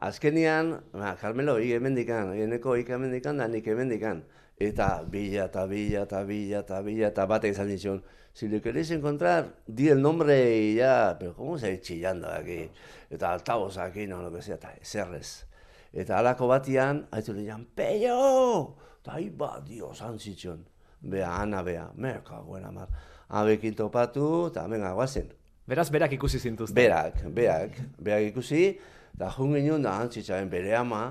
Azkenian, 0.04 0.76
ba, 0.92 1.16
Carmelo, 1.20 1.58
hi 1.64 1.72
hemendikan, 1.78 2.34
hieneko 2.36 2.76
hik 2.76 2.90
hemendikan, 2.92 3.38
da 3.40 3.48
nik 3.48 3.66
hemendikan. 3.68 4.24
Eta 4.64 5.04
bila, 5.04 5.46
eta 5.46 5.66
bila, 5.68 6.04
eta 6.08 6.24
bila, 6.24 6.60
eta 6.64 6.82
bila, 6.82 7.08
eta 7.12 7.26
bate 7.28 7.50
izan 7.52 7.68
ditxon. 7.68 8.00
Si 8.34 8.48
le 8.48 8.62
queréis 8.62 8.92
encontrar, 8.92 9.50
di 9.68 9.90
el 9.90 10.02
nombre 10.02 10.58
y 10.58 10.76
ya, 10.76 11.18
pero 11.20 11.36
¿cómo 11.36 11.58
se 11.58 11.82
chillando 11.82 12.30
aquí? 12.32 12.70
Eta 13.10 13.34
altavoz 13.34 13.78
aquí, 13.78 14.08
no, 14.08 14.22
lo 14.22 14.32
que 14.32 14.42
sea, 14.42 14.56
eta 14.56 14.74
eserrez. 14.82 15.46
Eta 15.92 16.18
halako 16.18 16.48
batian, 16.48 17.08
haitu 17.12 17.34
lehian, 17.34 17.66
peio! 17.76 18.78
Eta 19.02 19.20
hi 19.20 19.30
ba, 19.30 19.60
dios, 19.60 20.02
antzitxon. 20.02 20.64
Bea, 21.02 21.42
ana 21.42 21.62
bea, 21.62 21.92
merka, 21.96 22.40
buena 22.40 22.72
mar. 22.72 22.88
Abekin 23.28 23.76
topatu, 23.76 24.48
eta 24.48 24.66
venga, 24.68 24.94
guazen. 24.96 25.28
Beraz, 25.68 25.90
berak 25.92 26.16
ikusi 26.16 26.40
zintuzten. 26.40 26.76
Berak, 26.76 27.20
berak, 27.36 27.76
berak 28.00 28.32
ikusi, 28.32 28.80
eta 29.12 29.30
jun 29.36 29.54
ginen 29.60 29.84
da 29.84 30.00
antzitzaren 30.00 30.50
bere 30.50 30.74
ama, 30.80 31.04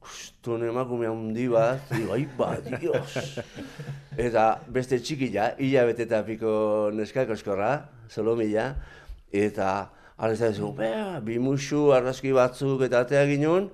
kustun 0.00 0.64
emakume 0.64 1.06
handi 1.06 1.46
bat, 1.52 1.84
digo, 1.92 2.14
ai 2.16 2.26
ba, 2.38 2.54
dios. 2.64 3.40
Eta 4.16 4.44
beste 4.72 4.98
txikila, 4.98 5.54
hila 5.60 5.84
beteta 5.90 6.22
piko 6.26 6.90
neskak 6.96 7.30
oskorra, 7.36 7.74
solomila, 8.08 8.72
eta 9.30 9.90
ala 10.20 10.34
ez 10.34 10.40
da 10.40 10.52
zu, 10.52 10.72
bea, 10.76 11.20
bi 11.24 11.38
musu, 11.40 11.90
arrazki 11.96 12.32
batzuk 12.36 12.84
eta 12.88 13.04
atea 13.04 13.26
ginen, 13.28 13.70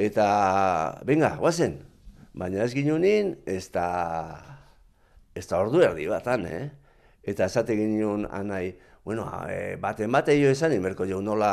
eta, 0.00 0.26
venga, 1.08 1.34
guazen. 1.40 1.80
Baina 2.36 2.62
ez 2.64 2.72
ginenin, 2.76 3.34
ez 3.48 3.66
da, 3.74 3.88
ez 5.34 5.46
da 5.50 5.58
ordu 5.60 5.82
erdi 5.84 6.06
batan, 6.08 6.46
eh? 6.46 6.68
Eta 7.26 7.48
esate 7.50 7.74
ginen 7.76 8.28
anai, 8.30 8.76
bueno, 9.04 9.26
e, 9.50 9.76
baten 9.80 10.12
bate 10.12 10.36
jo 10.38 10.52
esan, 10.52 10.76
inberko 10.76 11.08
jo 11.08 11.20
nola, 11.24 11.52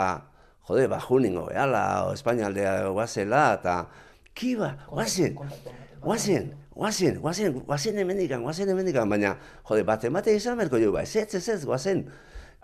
jode, 0.67 0.85
bajuningo, 0.91 1.47
behala, 1.49 2.07
o 2.07 2.13
Espainialdea 2.15 2.91
guazela, 2.91 3.49
eta, 3.57 3.77
kiba, 4.37 4.69
guazen, 4.91 5.35
guazen, 6.03 6.51
guazen, 6.77 7.19
guazen, 7.23 7.59
guazen 7.65 7.97
hemendikan, 8.03 8.43
guazen 8.45 8.69
hemendikan, 8.69 9.09
baina, 9.09 9.35
jode, 9.67 9.83
baten 9.87 10.13
bate 10.13 10.35
izan 10.37 10.57
berko 10.61 10.77
jo, 10.81 10.91
ba, 10.93 11.01
ez 11.07 11.15
ez, 11.17 11.29
ez, 11.41 11.47
ez, 11.55 11.61
guazen. 11.65 12.05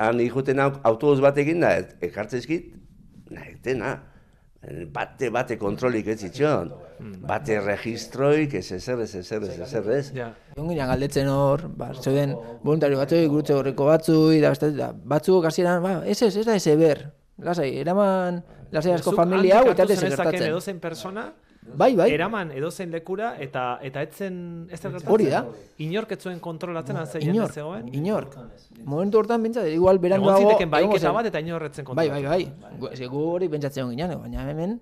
Han 0.01 0.19
ikuten 0.21 0.59
au- 0.61 0.79
autobus 0.89 1.19
batekin 1.21 1.59
da, 1.65 1.75
ekartzezkit, 2.05 2.71
nahi, 3.33 3.55
dena, 3.65 3.95
bate, 4.95 5.27
bate 5.33 5.57
kontrolik 5.59 6.07
ez 6.13 6.19
zitxon, 6.23 6.69
bate 7.27 7.57
registroik, 7.59 8.53
ez 8.61 8.69
ezer, 8.77 9.01
ez 9.03 9.15
ezer, 9.19 9.43
ez 9.43 9.57
ezer, 9.65 9.89
ez. 9.91 10.05
Ginean 10.55 10.87
galdetzen 10.93 11.27
hor, 11.27 11.65
ba, 11.77 11.89
zeuden 11.99 12.35
voluntario 12.63 13.01
batzuk, 13.01 13.25
gurutze 13.33 13.57
horreko 13.57 13.89
batzuk, 13.89 14.31
da, 14.45 14.53
da, 14.77 14.91
batzuk 15.15 15.49
hasieran, 15.49 15.81
ba, 15.83 15.97
ez 16.05 16.21
ez, 16.21 16.35
ez 16.37 16.45
da 16.47 16.55
ez 16.55 16.67
eber. 16.71 17.09
Lasai, 17.43 17.71
eraman, 17.81 18.43
lasai 18.71 18.93
asko 18.93 19.11
familia 19.17 19.59
hau, 19.59 19.71
eta 19.73 19.83
ez 19.89 19.99
gertatzen. 19.99 20.47
edozein 20.51 20.79
persona, 20.79 21.31
Bai, 21.75 21.95
bai, 21.95 22.11
eraman 22.13 22.51
edozein 22.51 22.91
lekura, 22.91 23.35
eta 23.39 23.79
eta 23.81 24.01
etzen 24.01 24.67
ez 24.71 24.79
gertatzen. 24.81 25.09
Hori 25.09 25.25
da. 25.31 25.45
Inork 25.77 26.11
ez 26.11 26.19
zuen 26.21 26.39
kontrolatzen 26.39 26.97
atze 26.97 27.19
jende 27.19 27.37
inork, 27.37 27.53
zegoen. 27.53 27.87
inork. 27.93 28.35
Momentu 28.83 29.17
hortan 29.17 29.41
bintzat, 29.43 29.67
igual 29.67 29.97
berandu 29.99 30.27
Egon 30.27 30.35
dago, 30.35 30.49
ziteken 30.49 30.67
egongo 30.67 30.75
baiketa 30.91 31.07
zen. 31.07 31.13
bat 31.15 31.25
eta 31.31 31.39
inorretzen 31.39 31.85
Bai, 31.85 32.07
kontrolatzen. 32.09 32.29
bai, 32.29 32.69
bai. 32.69 32.79
Gu- 32.79 32.91
eske 32.93 33.07
gu 33.07 33.23
hori 33.35 33.49
pentsatzen 33.49 33.89
ginean, 33.89 34.19
baina 34.21 34.49
hemen 34.49 34.81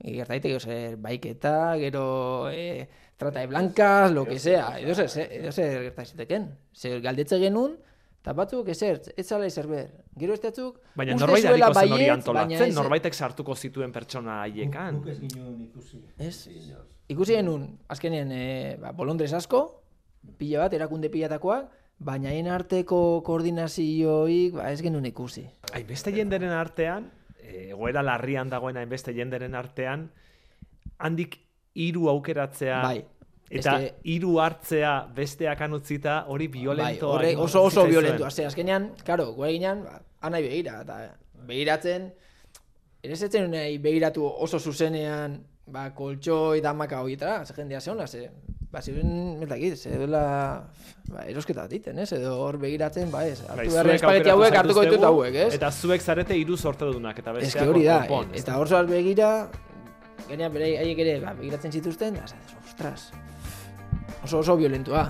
e, 0.00 0.12
gerta 0.16 0.32
daiteke 0.34 0.60
zer 0.60 0.96
baiketa, 0.96 1.76
gero 1.78 2.48
e, 2.50 2.88
trata 3.16 3.40
de 3.40 3.46
blancas, 3.46 4.10
lo 4.12 4.24
que 4.24 4.38
sea, 4.38 4.78
edo 4.80 4.94
zer, 4.94 5.08
ze- 5.08 5.28
edo 5.40 5.52
zer 5.52 5.82
gerta 5.82 6.04
ziteken. 6.04 6.50
Zer 6.72 7.00
galdetze 7.00 7.38
genuen, 7.38 7.76
eta 8.20 8.32
batzuk 8.36 8.68
ezer, 8.68 9.00
ez 9.16 9.26
zala 9.26 9.46
ezer 9.46 9.66
ber. 9.66 9.90
Gero 10.20 10.34
ez 10.36 10.40
batzuk, 10.42 10.78
Baina 10.94 11.14
norbait 11.16 11.42
zuela 11.46 11.66
ariko 11.70 11.80
zen 11.80 11.92
hori 11.96 12.08
antolatzen, 12.12 12.66
ez- 12.68 12.74
norbaitek 12.76 13.14
sartuko 13.14 13.54
zituen 13.56 13.92
pertsona 13.92 14.42
haiekan. 14.42 15.02
Ez. 16.18 16.48
Ikusi 17.10 17.34
genuen, 17.34 17.64
azkenean, 17.90 18.30
e, 18.30 18.76
ba, 18.80 18.92
bolondrez 18.94 19.32
asko, 19.34 19.62
pila 20.38 20.60
bat, 20.66 20.74
erakunde 20.76 21.08
pilatakoak, 21.10 21.70
baina 21.98 22.28
haien 22.30 22.46
arteko 22.52 23.22
koordinazioik, 23.26 24.54
ba, 24.54 24.68
ez 24.70 24.80
genuen 24.84 25.08
ikusi. 25.10 25.46
Hainbeste 25.74 26.12
jenderen 26.14 26.52
artean, 26.54 27.08
eh, 27.42 27.70
egoera 27.72 28.02
larrian 28.06 28.48
dagoen 28.52 28.76
hainbeste 28.78 29.12
jenderen 29.16 29.54
artean, 29.58 30.10
handik 30.98 31.38
hiru 31.74 32.08
aukeratzea 32.12 32.82
Bai. 32.82 33.04
Eta 33.50 33.76
Eske- 33.80 33.94
hiru 34.04 34.36
hartzea 34.38 34.92
besteak 35.14 35.60
anutzita 35.66 36.24
hori 36.28 36.46
Bai, 36.48 36.60
violentoa. 36.60 37.22
egin 37.24 37.38
oso 37.42 37.64
oso 37.66 37.84
violentua. 37.86 38.30
Ze 38.30 38.46
azkenean, 38.46 38.92
karo, 39.04 39.32
goa 39.34 39.48
ginean, 39.50 39.84
anai 40.20 40.42
begira, 40.42 40.80
eta 40.82 41.16
begiratzen, 41.46 42.12
ere 43.02 43.12
ez 43.16 43.22
etzen 43.26 43.50
nahi 43.50 43.78
begiratu 43.78 44.24
oso 44.24 44.60
zuzenean, 44.60 45.40
ba, 45.66 45.90
koltsoi, 45.94 46.60
damaka 46.60 47.00
horietara, 47.02 47.44
ze 47.46 47.54
jendea 47.54 47.80
zeona, 47.80 48.06
ze, 48.06 48.30
ba, 48.70 48.82
ziren, 48.82 49.42
ez 49.42 49.48
dakit, 49.48 49.76
ze 49.78 49.96
duela, 49.96 50.68
ba, 51.08 51.24
erosketa 51.26 51.64
egiten, 51.66 51.98
ez, 51.98 52.12
edo 52.12 52.36
hor 52.42 52.58
begiratzen, 52.58 53.10
ba, 53.10 53.24
ez, 53.26 53.40
Bai, 53.42 53.56
hartu 53.56 53.72
beharren 53.72 53.94
espageti 53.94 54.30
hauek, 54.30 54.54
hartuko 54.62 54.84
ditut 54.86 55.04
hauek, 55.10 55.34
ez? 55.46 55.54
Eta 55.54 55.70
zuek 55.70 56.02
zarete 56.02 56.36
hiru 56.38 56.56
sortedunak 56.56 57.18
eta 57.18 57.32
besteak 57.32 57.64
que 57.64 57.70
hori 57.70 57.84
da, 57.84 58.04
ez 58.34 58.42
eta 58.42 58.58
hor 58.58 58.86
begira, 58.86 59.50
genean 60.28 60.52
bere 60.52 60.76
haiek 60.78 60.98
ere 61.06 61.18
ba, 61.20 61.34
begiratzen 61.34 61.72
zituzten, 61.72 62.14
da, 62.14 62.24
ostras, 62.64 63.10
oso 64.24 64.38
oso 64.38 64.56
violentua. 64.56 65.08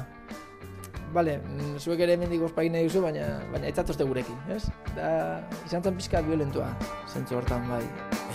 Vale, 1.13 1.39
mm, 1.39 1.79
zuek 1.79 2.01
ere 2.01 2.15
hemendik 2.15 2.43
ospagin 2.47 2.73
nahi 2.73 2.87
duzu, 2.87 3.03
baina, 3.03 3.27
baina 3.51 3.67
ez 3.67 3.97
gurekin, 3.99 4.37
ez? 4.49 4.65
Da, 4.95 5.43
izan 5.67 5.83
zen 5.83 5.97
pixkat 5.97 6.25
violentua, 6.25 6.69
zentzu 7.13 7.35
hortan 7.35 7.67
bai. 7.69 7.83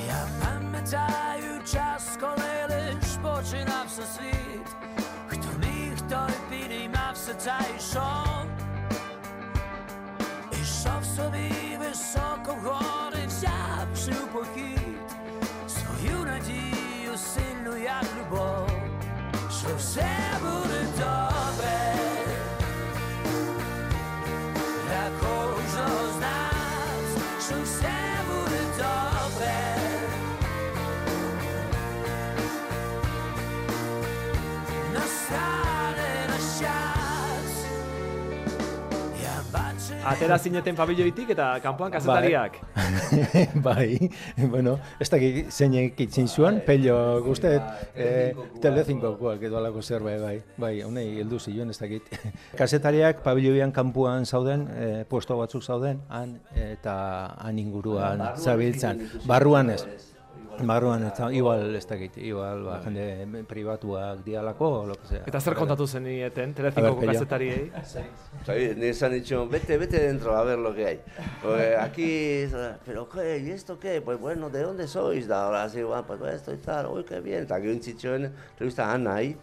Ja 0.08 0.28
pamiętaju 0.42 1.64
czas, 1.64 2.18
kiedy 2.18 3.06
spoczynam 3.06 3.90
ze 3.90 4.02
świt 4.02 4.76
Kto 5.30 5.48
nikt 5.60 6.14
pili 6.50 6.90
ma 6.90 7.14
w 7.14 7.18
sercu 7.18 8.00
I 10.52 10.66
szов 10.66 11.06
sobie 11.06 11.50
wysoko 11.80 12.56
w 12.56 12.64
góry 12.64 12.85
Atera 40.06 40.38
zineten 40.38 40.76
pabilloitik 40.78 41.32
eta 41.34 41.48
kanpoan 41.64 41.94
kazetariak. 41.94 42.60
bai, 43.68 44.10
bueno, 44.52 44.76
ez 45.02 45.10
dakit 45.10 45.52
zeinek 45.52 46.00
itzin 46.06 46.30
zuen, 46.30 46.62
pello 46.68 46.98
guztet, 47.26 47.66
eh, 47.96 48.36
telezinkokoak 48.62 49.48
edo 49.50 49.60
alako 49.60 49.82
zerbait, 49.82 50.22
bai, 50.22 50.36
bai, 50.62 50.74
honei 50.86 51.08
heldu 51.24 51.40
zion 51.40 51.74
ez 51.74 51.80
dakit. 51.82 52.12
Kasetariak 52.60 53.24
pabilloian 53.26 53.74
kanpuan 53.76 54.26
zauden, 54.26 54.68
eh, 54.78 55.06
puesto 55.10 55.40
batzuk 55.42 55.66
zauden, 55.66 56.04
han 56.10 56.38
eta 56.54 56.98
han 57.42 57.60
inguruan 57.60 58.22
zabiltzan, 58.38 59.08
barruan 59.26 59.74
ez. 59.74 59.86
Barruan 60.64 61.04
ez, 61.04 61.20
igual 61.34 61.76
ez 61.76 61.86
dakit, 61.88 62.18
igual 62.18 62.64
ba, 62.64 62.80
jende 62.84 63.44
pribatuak 63.48 64.24
dialako, 64.24 64.70
o 64.82 64.86
lo 64.86 64.96
que 64.96 65.08
sea. 65.08 65.24
Eta 65.28 65.40
zer 65.42 65.54
kontatu 65.56 65.88
zenieten, 65.88 66.52
A 66.52 66.54
telezinkoko 66.56 66.96
ver, 66.96 67.00
Pello. 67.00 67.14
kazetariei? 67.14 67.72
Oye, 68.48 68.76
Nos 68.76 69.04
han 69.04 69.12
dicho, 69.12 69.48
vete, 69.50 69.78
vete 69.78 70.00
dentro 70.00 70.36
a 70.36 70.44
ver 70.44 70.58
lo 70.60 70.74
que 70.74 70.86
hay. 70.86 71.02
Pues 71.42 71.78
aquí, 71.78 72.46
pero 72.86 73.08
qué, 73.10 73.40
¿y 73.40 73.52
esto 73.52 73.78
qué? 73.80 74.02
Pues 74.02 74.20
bueno, 74.20 74.50
¿de 74.50 74.62
dónde 74.64 74.88
sois? 74.88 75.28
Da, 75.28 75.46
ahora 75.46 75.68
sí, 75.70 75.84
bueno, 75.84 76.04
pues 76.08 76.36
esto 76.36 76.54
y 76.54 76.58
tal, 76.58 76.88
uy, 76.88 77.04
qué 77.04 77.20
bien. 77.20 77.42
Está 77.44 77.56
aquí 77.56 77.68
un 77.68 77.80
chichón, 77.80 78.26
entrevista 78.52 78.90
a 78.90 78.94
Ana 78.94 79.16
ahí. 79.16 79.38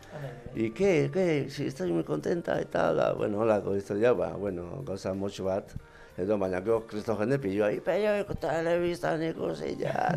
¿Y 0.55 0.71
qué, 0.71 1.11
qué? 1.13 1.47
Sí, 1.51 1.67
estoy 1.67 1.93
muy 1.93 2.05
contenta 2.05 2.61
y 2.61 2.65
tal. 2.67 2.99
Ah, 3.01 3.13
Bueno, 3.13 3.39
hola, 3.41 3.61
con 3.61 3.77
esto 3.77 3.97
ya, 3.97 4.13
ba, 4.13 4.31
bueno, 4.37 4.83
gauza 4.85 5.13
motxo 5.15 5.45
bat. 5.45 5.69
Edo, 6.21 6.37
baina 6.39 6.61
gero 6.61 6.83
kristo 6.87 7.17
jende 7.17 7.39
pillo 7.41 7.65
ahí, 7.65 7.81
pello, 7.81 8.13
telebistan 8.41 9.23
ikusi 9.25 9.77
ja. 9.81 10.13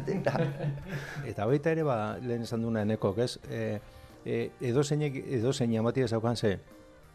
Eta 1.25 1.45
baita 1.47 1.71
ere, 1.71 1.83
ba, 1.87 2.17
lehen 2.19 2.43
esan 2.43 2.65
duna 2.67 2.83
enekok, 2.83 3.21
ez? 3.23 3.37
E, 3.47 3.79
e, 4.25 4.39
edo 4.59 4.83
zeinek, 4.83 5.21
edo 5.39 5.53
zein 5.53 5.77
amatia 5.79 6.07
zaukan 6.07 6.35
ze, 6.35 6.57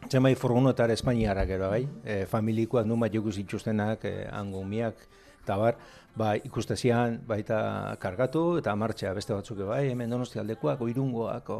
Zemai 0.08 0.34
furgonotara 0.34 0.94
Espainiara 0.96 1.44
gero, 1.44 1.68
bai? 1.68 1.82
E, 2.04 2.24
familikoak 2.26 2.86
nun 2.88 3.02
bat 3.02 3.12
joku 3.12 3.32
zituztenak, 3.36 4.04
e, 4.08 4.24
angumiak, 4.32 5.02
eta 5.42 5.58
bar, 5.60 5.76
ba, 6.16 6.34
ikustezian 6.36 7.18
baita 7.28 7.96
kargatu 8.02 8.42
eta 8.60 8.74
martxea 8.78 9.12
beste 9.14 9.34
batzuk 9.34 9.62
bai, 9.68 9.90
hemen 9.92 10.10
donosti 10.10 10.40
aldekoak, 10.42 10.82
oirungoak, 10.84 11.50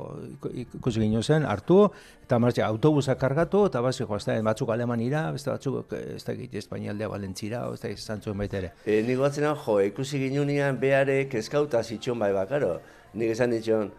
ikusi 0.65 1.03
gino 1.05 1.23
zen, 1.23 1.47
hartu, 1.49 1.81
eta 2.25 2.39
martxea 2.43 2.67
autobusak 2.67 3.19
kargatu, 3.21 3.65
eta 3.71 3.83
basi 3.85 4.05
joazten 4.05 4.45
batzuk 4.45 4.73
Alemanira, 4.75 5.27
beste 5.35 5.53
batzuk, 5.53 5.95
ez 5.95 6.23
da 6.27 6.35
egite 6.35 6.61
Espainialdea 6.63 7.09
Valentzira, 7.13 7.65
ez 7.73 7.81
da 7.83 7.95
zantzuen 7.97 8.39
baita 8.39 8.61
ere. 8.61 8.73
E, 8.85 9.01
nik 9.07 9.19
batzen 9.21 9.49
jo, 9.51 9.79
ikusi 9.87 10.23
ginunean 10.27 10.81
behare 10.81 11.25
kezkauta 11.31 11.83
zitxon 11.83 12.19
bai 12.19 12.33
bakaro. 12.37 12.79
Nik 13.15 13.35
esan 13.35 13.55
ditxon, 13.55 13.91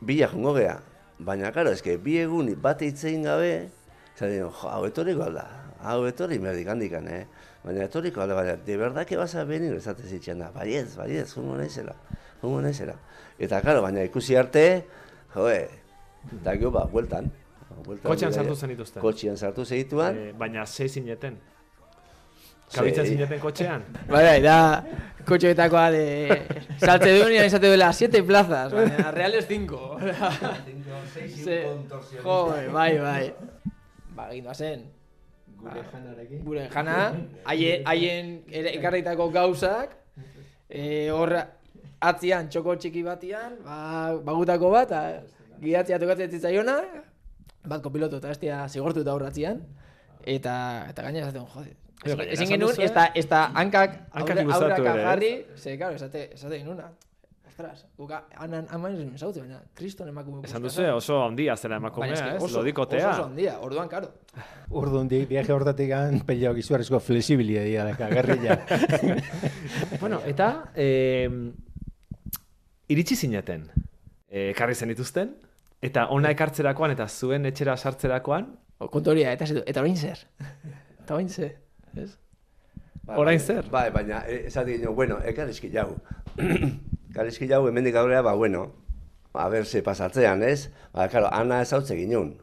bila 0.00 0.28
jungo 0.32 0.54
gea. 0.58 0.78
Baina, 1.18 1.50
karo, 1.50 1.72
eske, 1.74 1.96
bi 1.98 2.20
egun 2.22 2.52
bat 2.62 2.82
itzein 2.86 3.24
gabe, 3.26 3.68
dion, 4.18 4.34
jo, 4.36 4.50
hau 4.70 4.84
etorriko 4.86 5.24
alda, 5.26 5.48
hau 5.82 6.04
etorri 6.06 6.38
merdik 6.42 6.68
handikan, 6.70 7.08
eh? 7.10 7.24
Baina 7.68 7.84
etorriko 7.84 8.22
alda, 8.24 8.32
baina, 8.32 8.56
de 8.56 8.76
verdad 8.80 9.04
que 9.04 9.18
vas 9.20 9.34
a 9.36 9.44
venir, 9.44 9.74
esate 9.76 10.06
zitxan 10.08 10.38
da, 10.40 10.46
baiez, 10.54 10.94
baiez, 10.96 11.34
jungo 11.34 11.58
naizela, 11.58 11.92
jungo 12.40 12.62
naizela. 12.64 12.94
Eta, 13.36 13.60
karo, 13.60 13.82
baina 13.84 14.00
ikusi 14.08 14.38
arte, 14.40 14.62
joe, 15.34 15.58
eta 16.38 16.54
gero, 16.56 16.70
ba, 16.72 16.86
bueltan. 16.88 17.28
bueltan 17.84 18.08
Kotxean 18.08 18.32
sartu 18.32 18.56
zenituzten. 18.56 19.02
Kotxean 19.04 19.36
sartu 19.36 19.66
zeituan, 19.68 20.16
Eh, 20.16 20.32
baina 20.32 20.64
sei 20.64 20.88
zineten. 20.88 21.36
Kabitzen 22.72 23.06
zineten 23.12 23.40
kotxean? 23.40 23.84
Bai, 24.14 24.24
bai, 24.24 24.40
da 24.44 24.56
kotxeetakoa 25.28 25.86
de... 25.92 26.04
Saltze 26.80 27.14
duenean 27.18 27.46
izate 27.52 27.68
duela 27.68 27.92
7 27.92 28.22
plazas, 28.24 28.72
baina 28.72 29.10
reales 29.12 29.44
5. 29.44 29.86
Se... 31.44 31.64
Jo, 32.22 32.38
bai, 32.72 32.92
bai. 32.98 33.34
Ba, 34.16 34.32
gindoa 34.32 34.54
zen. 34.56 34.88
Gure 35.58 35.82
janarekin. 35.92 36.44
Gure 36.46 36.68
jana, 36.72 36.98
haien, 37.50 37.86
haien 37.90 38.34
ekarritako 38.74 39.30
gauzak, 39.34 39.96
e, 40.68 41.08
hor 41.14 41.34
atzian 41.98 42.48
txoko 42.52 42.76
txiki 42.78 43.02
batian, 43.06 43.58
ba, 43.64 44.14
bagutako 44.24 44.70
bat, 44.74 44.94
a, 44.94 45.02
gidatzea 45.58 45.98
tokatzen 45.98 46.38
zitzaiona, 46.38 46.78
bat 47.68 47.82
kopilotu 47.82 48.20
eta 48.22 48.32
estia 48.36 48.62
zigortuta 48.68 49.12
aurratzian, 49.12 49.60
eta, 50.22 50.54
eta 50.92 51.04
gainera 51.08 51.28
esaten, 51.28 51.50
jode, 51.56 51.76
Ezin 52.06 52.46
genuen, 52.46 52.76
ez 52.78 52.92
da, 52.94 53.08
ez 53.18 53.24
da 53.26 53.48
hankak 53.58 53.96
aurraka 54.14 54.92
jarri, 55.00 55.32
ze, 55.56 55.74
claro, 55.74 55.96
esate, 55.98 56.28
esate 56.36 56.60
genuna. 56.60 56.92
Ostras, 57.58 57.86
guka, 57.98 58.20
anan, 58.38 58.68
aman 58.70 58.92
ez 58.94 59.00
mesautzen, 59.02 59.42
baina, 59.42 59.56
kriston 59.74 60.06
emakume 60.12 60.44
Esan 60.46 60.62
duzu 60.62 60.84
oso 60.94 61.16
handia 61.24 61.56
zela 61.56 61.80
emakumea, 61.80 62.12
Baina, 62.14 62.34
ez? 62.36 62.42
oso, 62.44 62.60
Lodikotea. 62.60 62.98
oso, 63.00 63.08
oso 63.10 63.24
handia, 63.24 63.54
orduan, 63.66 63.88
karo. 63.90 64.12
Orduan 64.78 65.08
di, 65.10 65.24
viaje 65.26 65.50
hortatik 65.50 65.88
gan, 65.90 66.20
pelloak 66.28 66.60
izugarrizko 66.62 67.00
flexibilia 67.02 67.64
dira, 67.66 67.88
gerrilla. 67.98 68.60
Bueno, 70.02 70.20
eta 70.30 70.70
eh, 70.76 71.26
iritsi 72.94 73.16
zineten. 73.16 73.64
Eh, 74.30 74.52
ekarri 74.52 74.76
zen 74.78 74.92
dituzten, 74.94 75.32
eta 75.82 76.04
ona 76.14 76.30
ekartzerakoan 76.36 76.94
eta 76.94 77.08
zuen 77.08 77.50
etxera 77.50 77.74
sartzerakoan, 77.76 78.52
Kontu 78.78 79.10
horia, 79.10 79.32
eta, 79.34 79.48
esaten, 79.48 79.64
eta 79.66 79.82
orain 79.82 79.98
zer? 79.98 80.22
Eta 81.02 81.16
orain 81.16 81.26
zer? 81.28 81.56
Ez? 82.04 82.12
Orain 83.18 83.42
zer? 83.42 83.66
Bai, 83.74 83.88
baina, 83.90 84.22
e, 84.30 84.44
esatik 84.52 84.78
gino, 84.78 84.94
bueno, 84.94 85.18
ekarrizki 85.26 85.72
jau. 85.74 85.88
Ekarrizki 87.10 87.48
jau, 87.48 87.66
hemendik 87.68 87.94
aurrera, 87.96 88.22
ba, 88.22 88.34
bueno, 88.34 88.66
a 89.34 89.48
ber, 89.48 89.64
ze 89.66 89.82
pasatzean, 89.82 90.42
ez? 90.42 90.70
Ba, 90.92 91.08
karo, 91.08 91.28
ana 91.32 91.60
ez 91.62 91.72
hautze 91.72 91.94
ginen, 91.96 92.34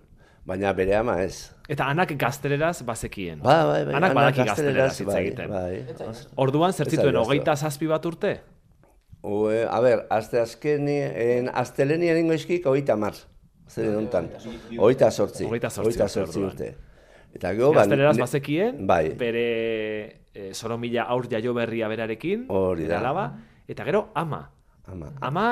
baina 0.45 0.73
bere 0.73 0.95
ama 0.95 1.21
ez. 1.23 1.51
eta 1.69 1.85
anak 1.89 2.11
gazteleraz 2.17 2.83
bazekien. 2.85 3.39
Ba, 3.41 3.65
bai, 3.65 3.85
bai, 3.85 3.93
Anak 3.95 4.11
ana 4.11 4.19
badaki 4.21 4.43
gazteleraz, 4.45 4.91
gazteleraz 4.91 4.99
hitz 4.99 5.07
bai, 5.07 5.21
egiten. 5.25 5.49
Bai, 5.49 6.09
Os- 6.09 6.27
Orduan 6.35 6.73
zertzituen 6.73 7.15
hogeita 7.15 7.55
zazpi 7.55 7.87
bat 7.87 8.05
urte? 8.05 8.35
Ue, 9.25 9.63
a 9.65 9.79
ber, 9.81 10.05
azte 10.13 10.37
azkeni, 10.39 10.99
en, 11.01 11.49
astelenian 11.49 12.17
ingo 12.21 12.33
eskik, 12.33 12.65
oita 12.69 12.95
mar. 12.95 13.13
Zer 13.67 13.95
honetan. 13.97 14.29
Oita 14.77 15.09
sortzi. 15.11 15.45
Hogeita 15.49 15.69
sortzi 15.71 16.43
urte. 16.43 16.75
Eta 17.33 17.51
gero, 17.57 17.71
ba, 17.73 17.81
Gazteleraz 17.81 18.15
ne- 18.15 18.21
bazekien, 18.21 18.85
Bai. 18.87 19.09
bere 19.17 20.27
e, 20.33 20.53
soro 20.53 20.77
mila 20.77 21.03
aur 21.09 21.25
jaio 21.27 21.53
berria 21.57 21.87
berarekin, 21.89 22.45
Hori 22.47 22.85
da. 22.87 22.99
alaba, 22.99 23.25
eta 23.67 23.83
gero 23.83 24.11
ama. 24.13 24.51
Ama. 24.87 25.11
Ama 25.21 25.45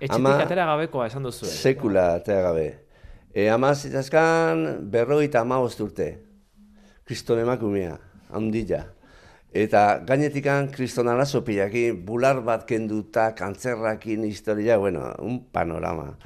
etxetik 0.00 0.18
Ama- 0.20 0.36
atera 0.42 0.66
gabekoa 0.66 1.06
esan 1.06 1.24
duzu. 1.24 1.46
Sekula, 1.46 2.14
atea 2.20 2.42
gabe. 2.42 2.66
E, 3.34 3.48
ama 3.50 3.74
zitazkan, 3.74 4.90
berrogeita 4.92 5.40
ama 5.40 5.60
urte. 5.60 6.18
Kriston 7.06 7.38
emakumea, 7.38 7.98
handila. 8.32 8.84
Eta 9.56 10.00
gainetikan 10.04 10.66
kriston 10.68 11.08
arazo 11.08 11.40
pilakin, 11.44 12.02
bular 12.06 12.42
bat 12.44 12.66
kenduta, 12.68 13.30
kantzerrakin, 13.34 14.24
historia, 14.24 14.76
bueno, 14.76 15.14
un 15.22 15.38
panorama. 15.52 16.16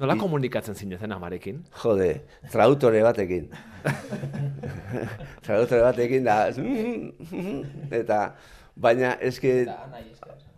Nola 0.00 0.16
komunikatzen 0.18 0.74
zineten 0.74 1.12
amarekin? 1.12 1.60
Jode, 1.82 2.24
trautore 2.50 3.02
batekin. 3.04 3.50
trautore 5.44 5.82
batekin 5.84 6.24
da, 6.26 6.38
eta, 8.00 8.20
baina 8.74 9.12
eske, 9.20 9.54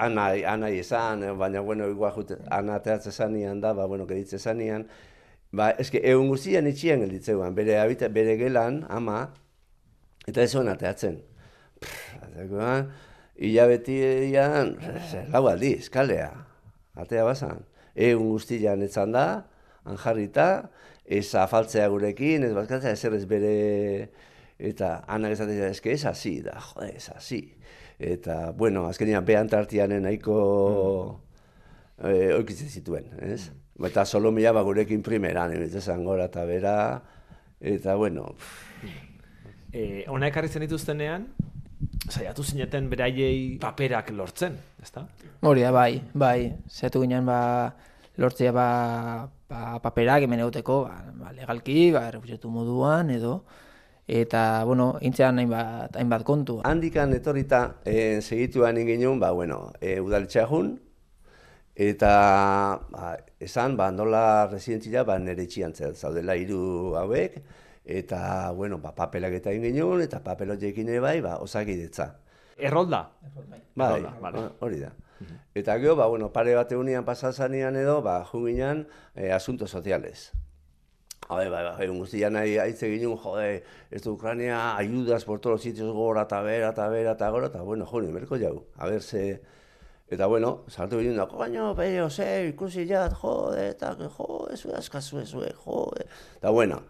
anai, 0.04 0.44
anai 0.44 0.74
esan, 0.80 1.24
baina, 1.38 1.60
bueno, 1.60 1.88
igual 1.90 2.12
jute, 2.16 2.38
ana 2.50 2.78
teatze 2.82 3.12
zanian 3.12 3.60
da, 3.60 3.72
ba, 3.76 3.86
bueno, 3.86 4.06
geditze 4.06 4.38
zanian, 4.38 4.86
ba, 5.52 5.70
eske, 5.82 6.00
egun 6.10 6.30
guztian 6.32 6.66
itxian 6.70 7.04
gelditzeuan, 7.04 7.54
bere, 7.54 7.78
habita, 7.80 8.08
bere 8.08 8.36
gelan, 8.40 8.82
ama, 8.90 9.26
eta 10.26 10.42
ez 10.42 10.50
zuen 10.52 10.70
ateatzen. 10.72 11.20
Ateakoan, 12.22 12.90
hilabetian, 13.42 14.76
lau 15.32 15.46
aldiz, 15.50 15.88
kalea, 15.92 16.30
atea 16.94 17.24
bazan. 17.26 17.64
Egun 17.94 18.30
guztian 18.32 18.82
etzan 18.84 19.12
da, 19.12 19.26
han 19.84 19.98
jarrita, 20.00 20.48
ez 21.04 21.26
afaltzea 21.36 21.88
gurekin, 21.92 22.46
ez 22.46 22.52
bazkatzea, 22.56 22.94
ez 22.94 23.24
bere, 23.28 23.56
eta 24.62 24.94
anak 25.10 25.34
esatea, 25.36 25.72
eske 25.74 25.92
ez 25.96 26.04
hasi 26.08 26.38
da, 26.44 26.56
jode, 26.70 26.92
ez 26.96 27.08
hasi. 27.12 27.42
Eta, 28.02 28.50
bueno, 28.50 28.86
azkenean 28.90 29.24
behan 29.24 29.48
tartianen 29.48 30.02
nahiko 30.02 30.36
eh, 32.02 32.32
oikitzen 32.34 32.68
zituen, 32.68 33.12
ez? 33.22 33.52
Eta 33.82 34.04
Solomia 34.04 34.52
ba 34.52 34.64
gurekin 34.66 35.02
primeran, 35.06 35.54
emitzen 35.54 36.04
gora 36.04 36.26
eta 36.30 36.44
bera, 36.48 36.76
eta 37.60 37.94
bueno, 37.96 38.32
E, 39.72 40.04
ona 40.12 40.28
ekarri 40.28 40.50
zen 40.52 40.66
dituztenean, 40.66 41.22
saiatu 42.12 42.44
zineten 42.44 42.90
beraiei 42.92 43.56
paperak 43.60 44.10
lortzen, 44.12 44.58
ezta? 44.84 45.06
Hori 45.48 45.64
da, 45.64 45.70
bai, 45.72 46.02
bai, 46.12 46.52
zetu 46.68 47.00
ginen 47.00 47.24
ba, 47.24 47.38
lortzea 48.20 48.52
ba, 48.52 48.66
ba, 49.48 49.62
paperak 49.80 50.26
hemen 50.26 50.42
egoteko, 50.44 50.82
ba, 50.90 50.98
ba, 51.22 51.32
legalki, 51.38 51.88
ba, 51.94 52.04
moduan, 52.52 53.14
edo, 53.16 53.38
eta, 54.06 54.64
bueno, 54.64 54.96
intzean 55.00 55.38
hainbat, 55.38 55.96
hainbat 55.96 56.24
kontu. 56.26 56.60
Handikan 56.64 57.12
etorrita 57.14 57.78
e, 57.84 58.20
segituan 58.20 58.78
ingin 58.78 59.20
ba, 59.20 59.30
bueno, 59.32 59.72
e, 59.80 60.00
udaletxea 60.00 60.46
jun, 60.46 60.80
eta 61.74 62.12
ba, 62.90 63.16
esan, 63.40 63.76
ba, 63.76 63.90
nola 63.90 64.48
residentzia, 64.50 65.04
ba, 65.04 65.18
nire 65.18 65.46
txian 65.46 65.74
zer, 65.74 65.94
zaudela 65.94 66.36
hiru 66.36 66.96
hauek, 66.98 67.38
eta, 67.84 68.50
bueno, 68.52 68.78
ba, 68.78 68.94
papelak 68.94 69.32
eta 69.38 69.52
ingin 69.52 70.00
eta 70.00 70.22
papelotekin 70.22 70.88
ere 70.88 71.00
bai, 71.00 71.20
ba, 71.20 71.38
osakidetza. 71.38 72.18
Errolda. 72.56 73.10
Bai, 73.74 74.00
Errolda, 74.00 74.18
vale. 74.20 74.48
hori 74.60 74.80
da. 74.80 74.92
Eta 75.54 75.78
gero, 75.78 75.96
ba, 75.96 76.06
bueno, 76.06 76.32
pare 76.32 76.54
bat 76.54 76.70
egunean 76.72 77.04
pasazanean 77.04 77.76
edo, 77.76 78.02
ba, 78.02 78.24
junginan, 78.24 78.88
e, 79.14 79.30
asuntos 79.32 79.70
sociales. 79.70 80.32
Bai, 81.32 81.48
bai, 81.48 81.62
bai, 81.64 81.84
egun 81.86 82.02
guztian 82.02 82.34
nahi 82.36 82.58
haitze 82.60 82.90
ginen, 82.92 83.14
jode, 83.16 83.62
ez 83.90 84.02
du 84.04 84.12
Ucrania, 84.12 84.76
ayudas 84.76 85.24
por 85.24 85.40
todos 85.40 85.54
los 85.54 85.62
sitios 85.62 85.92
gora, 85.96 86.26
eta 86.28 86.42
bera, 86.44 86.70
eta 86.74 86.88
bera, 86.92 87.12
eta 87.16 87.30
gora, 87.30 87.46
eta 87.48 87.62
bueno, 87.62 87.86
jo, 87.86 88.00
nimerko 88.04 88.36
jau, 88.36 88.56
a 88.76 88.88
ver, 88.90 89.02
ze... 89.02 89.40
Eta 90.12 90.26
bueno, 90.28 90.66
sartu 90.68 90.98
ginen 91.00 91.16
da, 91.16 91.24
koño, 91.24 91.70
peio, 91.74 92.10
ze, 92.10 92.48
ikusi 92.50 92.84
jat, 92.84 93.14
jode, 93.16 93.70
eta, 93.70 93.94
jode, 93.96 94.58
zu 94.58 94.74
askazu, 94.76 95.24
zu, 95.24 95.40
jode. 95.64 96.04
Eta 96.36 96.50
bueno, 96.50 96.82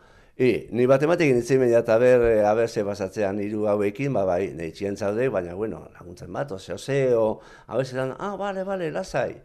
I, 0.42 0.66
ni 0.72 0.88
batematik 0.88 1.28
nintzen 1.30 1.60
media 1.60 1.82
eta 1.84 1.98
ber, 2.00 2.22
eh, 2.24 2.46
a 2.48 2.54
ber, 2.58 2.68
ze 2.68 2.82
pasatzean 2.82 3.38
hiru 3.38 3.68
hauekin, 3.70 4.14
ba, 4.16 4.24
bai, 4.26 4.48
nahi 4.56 4.72
txien 4.72 4.96
zaude, 4.96 5.28
baina, 5.30 5.54
bueno, 5.54 5.84
laguntzen 5.94 6.32
bat, 6.32 6.50
ose, 6.56 6.72
ose, 6.74 6.96
o, 7.14 7.38
a 7.68 7.76
ber, 7.76 7.86
zelan, 7.86 8.16
ah, 8.18 8.34
bale, 8.40 8.64
bale, 8.64 8.90
lasai, 8.90 9.36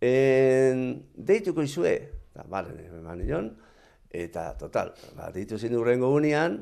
en, 0.00 0.86
deituko 1.12 1.66
izue, 1.66 1.96
eta, 2.30 2.46
bale, 2.48 2.78
eman 2.86 3.20
nion, 3.20 3.52
eta, 4.12 4.52
total, 4.60 4.92
ba, 5.16 5.30
deitu 5.32 5.58
zin 5.58 5.74
urrengo 5.78 6.12
unean, 6.12 6.60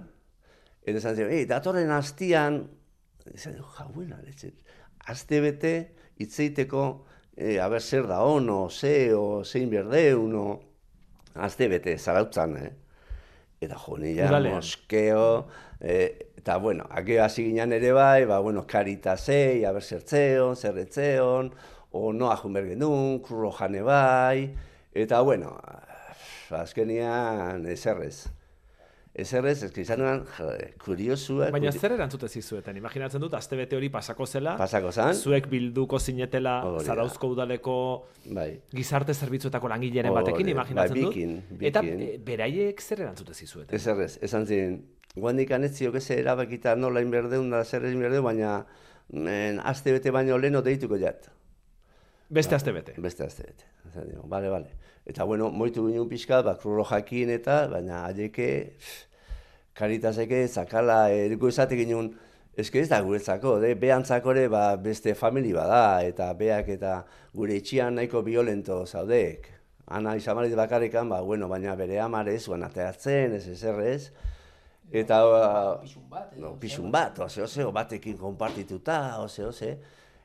eta 0.86 0.98
esan 1.00 1.16
ziren, 1.18 1.32
ei, 1.34 1.46
datorren 1.50 1.90
hastian, 1.92 2.62
esan, 3.34 3.58
jauena, 3.76 4.20
letxe, 4.24 4.52
aste 5.10 5.40
bete, 5.42 5.74
itzeiteko, 6.22 6.84
e, 7.34 7.58
a 7.58 7.66
ber, 7.72 7.82
zer 7.82 8.06
da 8.06 8.22
ono, 8.22 8.68
ze, 8.70 9.10
o, 9.16 9.42
zein 9.44 9.70
berdeun, 9.72 10.36
o, 10.38 10.46
aste 11.42 11.68
bete, 11.72 11.98
zarautzan, 11.98 12.56
eh? 12.60 12.70
Eta 13.60 13.76
jo, 13.76 13.98
moskeo, 14.46 15.48
e, 15.80 16.30
eta 16.40 16.56
bueno, 16.56 16.86
ake 16.88 17.18
hasi 17.20 17.44
ginen 17.50 17.74
ere 17.76 17.92
bai, 17.92 18.24
ba, 18.24 18.38
bueno, 18.40 18.64
karitasei, 18.66 19.66
aber 19.68 19.82
zertzeon, 19.82 20.56
zerretzeon, 20.56 21.50
o 21.92 22.12
noa 22.12 22.36
junber 22.40 22.64
genuen, 22.70 23.18
kruro 23.20 23.50
jane 23.52 23.82
bai, 23.84 24.54
eta 24.94 25.20
bueno, 25.20 25.58
azkenian 26.58 27.66
ezerrez. 27.66 28.28
Ezerrez, 29.20 29.64
ez 29.66 29.72
izan 29.82 29.98
nuen, 29.98 30.20
jode, 30.36 30.68
kuriosuak, 30.78 31.50
Baina 31.50 31.72
zer 31.74 31.96
erantzute 31.96 32.28
zizueten? 32.30 32.76
Imaginatzen 32.78 33.20
dut, 33.20 33.32
astebete 33.34 33.74
hori 33.76 33.88
pasako 33.90 34.24
zela, 34.26 34.52
pasako 34.56 34.92
zan, 34.94 35.16
zuek 35.18 35.48
bilduko 35.50 35.98
zinetela 35.98 36.52
Hori 36.64 36.84
da. 36.84 36.92
Zarauzko 36.94 37.32
udaleko 37.34 37.74
bai, 38.36 38.52
gizarte 38.70 39.12
zerbitzuetako 39.14 39.68
langileren 39.72 40.12
Hori, 40.14 40.20
batekin, 40.22 40.46
bai, 40.46 40.52
imaginatzen 40.54 41.00
dut. 41.00 41.10
bikin, 41.14 41.34
Eta 41.72 41.82
bikin. 41.82 42.04
e, 42.06 42.18
beraiek 42.30 42.80
zer 42.80 43.02
erantzute 43.02 43.34
zizueten? 43.34 43.74
ezerrez, 43.74 44.12
esan 44.22 44.46
ziren, 44.46 44.78
guandik 45.16 45.50
anetziok 45.58 45.98
ez 45.98 46.06
erabakita 46.14 46.76
nola 46.78 47.02
inberdeun 47.02 47.50
da 47.50 47.64
zer 47.64 47.88
inberdeun, 47.90 48.24
baina 48.24 48.60
men, 49.10 49.58
aste 49.58 49.90
bete 49.92 50.14
baino 50.14 50.38
leheno 50.38 50.62
deituko 50.62 50.96
jat. 51.02 51.26
Beste 52.30 52.54
astebete. 52.54 52.94
Beste 53.02 53.26
azte 53.26 53.42
bete. 53.42 53.66
Esan 53.90 54.06
dio, 54.08 54.22
bale, 54.30 54.48
bale. 54.54 54.70
Eta 55.10 55.24
bueno, 55.26 55.48
moitu 55.50 55.88
ginen 55.88 56.06
pixka, 56.06 56.38
ba, 56.46 56.54
jakin 56.86 57.30
eta, 57.34 57.66
baina 57.66 58.04
aieke, 58.06 58.76
karitaseke, 59.74 60.44
zakala, 60.46 61.08
eriko 61.10 61.48
esate 61.50 61.74
ginen, 61.74 62.12
eske 62.54 62.78
ez 62.78 62.88
da 62.92 63.00
guretzako, 63.02 63.56
de, 63.58 63.72
behantzako 63.74 64.30
ere, 64.36 64.46
ba, 64.52 64.76
beste 64.78 65.16
famili 65.18 65.50
bada, 65.56 66.04
eta 66.06 66.30
beak 66.38 66.70
eta 66.76 67.00
gure 67.34 67.58
etxian 67.58 67.98
nahiko 67.98 68.22
violento 68.22 68.84
zaudek. 68.86 69.50
Ana 69.90 70.14
izamarit 70.14 70.54
bakarrikan, 70.54 71.10
ba, 71.10 71.22
bueno, 71.26 71.50
baina 71.50 71.74
bere 71.74 71.98
amare 71.98 72.36
ez 72.38 72.44
zuen 72.44 72.62
ateatzen, 72.62 73.34
ez 73.34 73.48
ezer 73.50 73.82
ez. 73.82 74.12
Eta, 74.92 75.24
ba, 75.26 76.26
no, 76.38 76.54
pisun 76.62 76.94
bat, 76.94 77.18
ose, 77.26 77.42
ose, 77.42 77.66
o 77.66 77.74
batekin 77.74 78.18
konpartituta, 78.18 79.18
ose, 79.24 79.48
ose. 79.50 79.76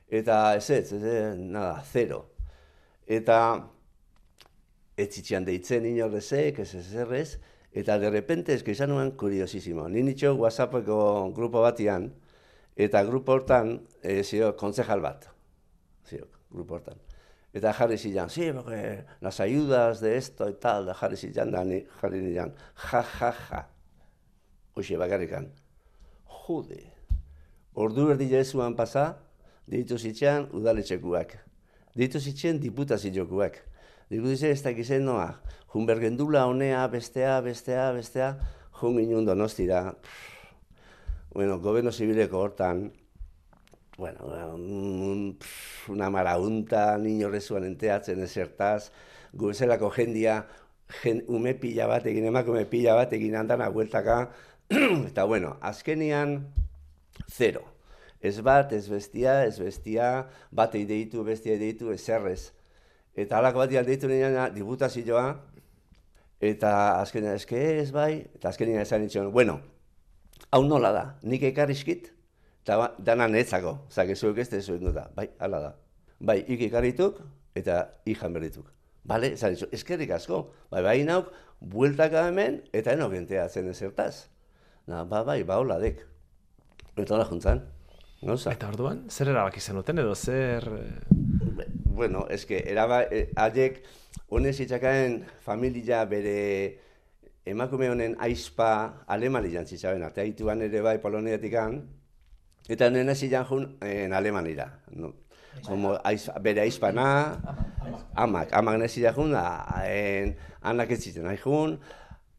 Eta 0.06 0.54
ez, 0.54 0.68
ez, 0.70 0.92
ez, 0.94 1.32
nada, 1.42 1.80
zero. 1.90 2.28
Eta 3.06 3.40
ez 4.96 5.10
zitxean 5.12 5.44
deitzen 5.44 5.84
inorrezek, 5.84 6.60
ez 6.64 6.74
ez 6.74 6.94
errez, 6.94 7.38
eta 7.76 7.98
de 7.98 8.10
repente 8.10 8.54
ez 8.54 8.62
que 8.64 8.72
izan 8.72 8.90
nuen 8.90 9.12
kuriosisimo. 9.12 9.88
Ni 9.88 10.02
nitxo 10.02 10.32
WhatsAppeko 10.34 11.32
grupo 11.36 11.60
batian, 11.60 12.08
eta 12.76 13.02
grupo 13.04 13.36
hortan, 13.36 13.82
e, 14.02 14.22
zio, 14.24 14.54
kontzejal 14.56 15.04
bat. 15.04 15.28
Zio, 16.08 16.30
grupo 16.50 16.78
hortan. 16.78 16.96
Eta 17.56 17.72
jarri 17.72 17.96
zilan, 17.96 18.30
sí, 18.30 18.50
porque 18.52 19.04
las 19.20 19.40
ayudas 19.40 20.00
de 20.00 20.16
esto 20.16 20.48
y 20.48 20.54
tal, 20.54 20.86
da 20.86 20.94
jarri 20.94 21.16
zilan, 21.16 21.50
da 21.50 21.64
ni, 21.64 21.84
jarri 22.00 22.20
zilan, 22.20 22.54
ja, 22.74 23.02
ja, 23.02 23.32
ja. 23.32 23.62
Hoxe, 24.74 24.96
bakarrikan. 24.96 25.52
Jude. 26.24 26.82
Ordu 27.72 28.10
erdi 28.12 28.28
jesuan 28.28 28.76
pasa, 28.76 29.18
deitu 29.68 29.98
zitxean 29.98 30.48
udaletxekuak. 30.56 31.32
Deitu 31.96 32.20
zitxean 32.20 32.60
diputaziokuak. 32.60 33.60
Diputazio 34.06 34.52
ez 34.54 34.62
dakizen 34.62 35.02
noa. 35.02 35.32
Jun 35.72 35.86
bergendula 35.86 36.44
honea, 36.46 36.84
bestea, 36.86 37.40
bestea, 37.42 37.90
bestea, 37.92 38.28
jun 38.78 39.00
ginen 39.00 39.26
donostira. 39.26 39.80
Bueno, 41.34 41.58
goberno 41.60 41.90
zibileko 41.90 42.38
hortan, 42.38 42.92
bueno, 43.98 44.28
un, 44.54 45.36
pff, 45.40 45.90
una 45.90 46.08
marahunta, 46.10 46.96
niño 46.98 47.30
rezuan 47.32 47.64
enteatzen 47.64 48.22
ezertaz, 48.22 48.92
gubezelako 49.32 49.90
jendia, 49.90 50.46
jen, 51.02 51.24
ume 51.26 51.54
pila 51.58 51.88
batekin, 51.90 52.28
emakume 52.30 52.64
pila 52.70 52.94
batekin 52.94 53.34
handana 53.34 53.68
bueltaka, 53.74 54.30
eta 55.08 55.24
bueno, 55.24 55.56
azkenian, 55.60 56.38
zero. 57.26 57.64
Ez 58.20 58.38
bat, 58.40 58.72
ez 58.72 58.86
bestia, 58.88 59.42
ez 59.44 59.58
bestia, 59.58 60.28
batei 60.52 60.84
deitu, 60.86 61.24
bestia 61.24 61.58
deitu, 61.58 61.90
ezerrez. 61.92 62.55
Eta 63.16 63.38
halako 63.38 63.62
bat 63.62 63.72
deitu 63.86 64.08
nirean 64.10 64.52
diputazioa, 64.52 65.24
eta 66.44 66.72
azkenean 67.00 67.38
eske 67.38 67.60
ez 67.80 67.88
bai, 67.92 68.26
eta 68.36 68.50
azkenean 68.50 68.82
esan 68.82 69.00
nintzen, 69.00 69.30
bueno, 69.32 69.56
hau 70.52 70.62
nola 70.66 70.92
da, 70.92 71.04
nik 71.24 71.46
ekarrizkit, 71.48 72.10
eta 72.64 72.76
ba, 72.76 72.90
dana 72.98 73.28
netzako, 73.32 73.78
zake 73.90 74.16
zuek 74.16 74.42
ez 74.44 74.48
tezuek 74.52 74.84
da, 74.92 75.08
bai, 75.16 75.30
hala 75.40 75.62
da. 75.64 75.72
Bai, 76.20 76.42
ik 76.48 76.66
ekarrituk, 76.68 77.22
eta 77.56 77.82
ikan 78.08 78.36
berdituk. 78.36 78.68
Bale, 79.08 79.32
esan 79.32 79.54
nintzen, 79.54 79.72
eskerrik 79.72 80.12
asko, 80.12 80.42
bai, 80.72 80.82
bai 80.84 80.98
nauk, 81.08 81.32
bueltaka 81.60 82.26
hemen, 82.28 82.60
eta 82.76 82.92
enok 82.92 83.16
enteatzen 83.16 83.72
ezertaz. 83.72 84.26
Na, 84.86 85.06
ba, 85.08 85.24
bai, 85.24 85.40
ba, 85.48 85.56
hola 85.62 85.80
dek. 85.80 86.04
Eta 86.96 87.16
hola 87.16 87.24
juntzan, 87.28 87.64
gauza. 88.20 88.52
Eta 88.52 88.68
orduan, 88.68 89.06
zer 89.08 89.32
erabaki 89.32 89.64
zenuten 89.64 90.04
edo 90.04 90.12
zer... 90.14 90.68
eh, 91.96 91.98
Bueno, 91.98 92.26
eske, 92.28 92.62
eraba, 92.70 93.04
e, 93.04 93.30
haiek, 93.36 93.82
honez 94.28 94.60
itxakaen 94.60 95.24
familia 95.40 96.04
bere 96.04 96.78
emakume 97.46 97.88
honen 97.88 98.16
aizpa 98.20 99.04
alemanian 99.06 99.66
zitzaben, 99.66 100.02
arte 100.02 100.20
haituan 100.20 100.60
ere 100.62 100.82
bai 100.82 100.98
poloniatikan, 101.00 101.78
eta 102.68 102.90
nena 102.90 103.14
zilan 103.14 103.46
jun 103.46 103.78
en 103.80 104.12
alemanira. 104.12 104.82
No? 104.90 105.14
Como 105.64 105.94
aiz, 106.04 106.28
bere 106.42 106.60
aizpana, 106.60 107.40
amak, 108.14 108.52
amak 108.52 108.78
nezi 108.78 109.06
jun, 109.14 109.32
da, 109.32 109.64
en, 109.88 110.36
anak 110.62 110.90
ez 110.90 111.00
zitzen 111.00 111.24
nahi 111.24 111.40
jun, 111.40 111.78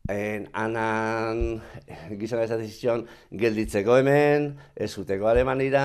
en, 0.07 0.47
anan 0.53 1.61
gizan 2.19 2.41
ez 2.43 2.51
zizion 2.55 3.05
gelditzeko 3.31 3.97
hemen, 3.99 4.53
ez 4.75 4.91
uteko 4.97 5.27
alemanira, 5.27 5.83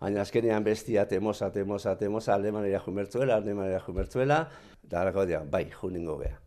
baina 0.00 0.22
azkenean 0.22 0.64
bestia 0.64 1.06
temosa, 1.10 1.50
temosa, 1.52 1.96
temosa, 1.98 2.34
alemanira 2.34 2.80
jumertzuela, 2.80 3.36
alemanira 3.36 3.80
jumertzuela, 3.80 4.48
eta 4.86 5.00
harako 5.00 5.26
dira, 5.26 5.44
bai, 5.50 5.66
juningo 5.80 6.18
beha. 6.22 6.40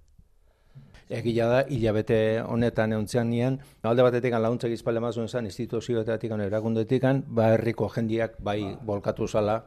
Egia 1.07 1.45
da, 1.47 1.61
hilabete 1.71 2.41
honetan 2.43 2.91
euntzean 2.91 3.29
nien, 3.31 3.61
alde 3.87 4.03
batetik 4.03 4.33
laguntzak 4.35 4.73
izpale 4.75 4.99
mazuen 4.99 5.29
zen, 5.29 5.45
instituzioetatik, 5.47 6.31
erakundetik, 6.47 7.05
ba 7.27 7.53
herriko 7.53 7.87
jendiak 7.89 8.35
bai 8.43 8.75
bolkatu 8.83 9.27
zala, 9.27 9.61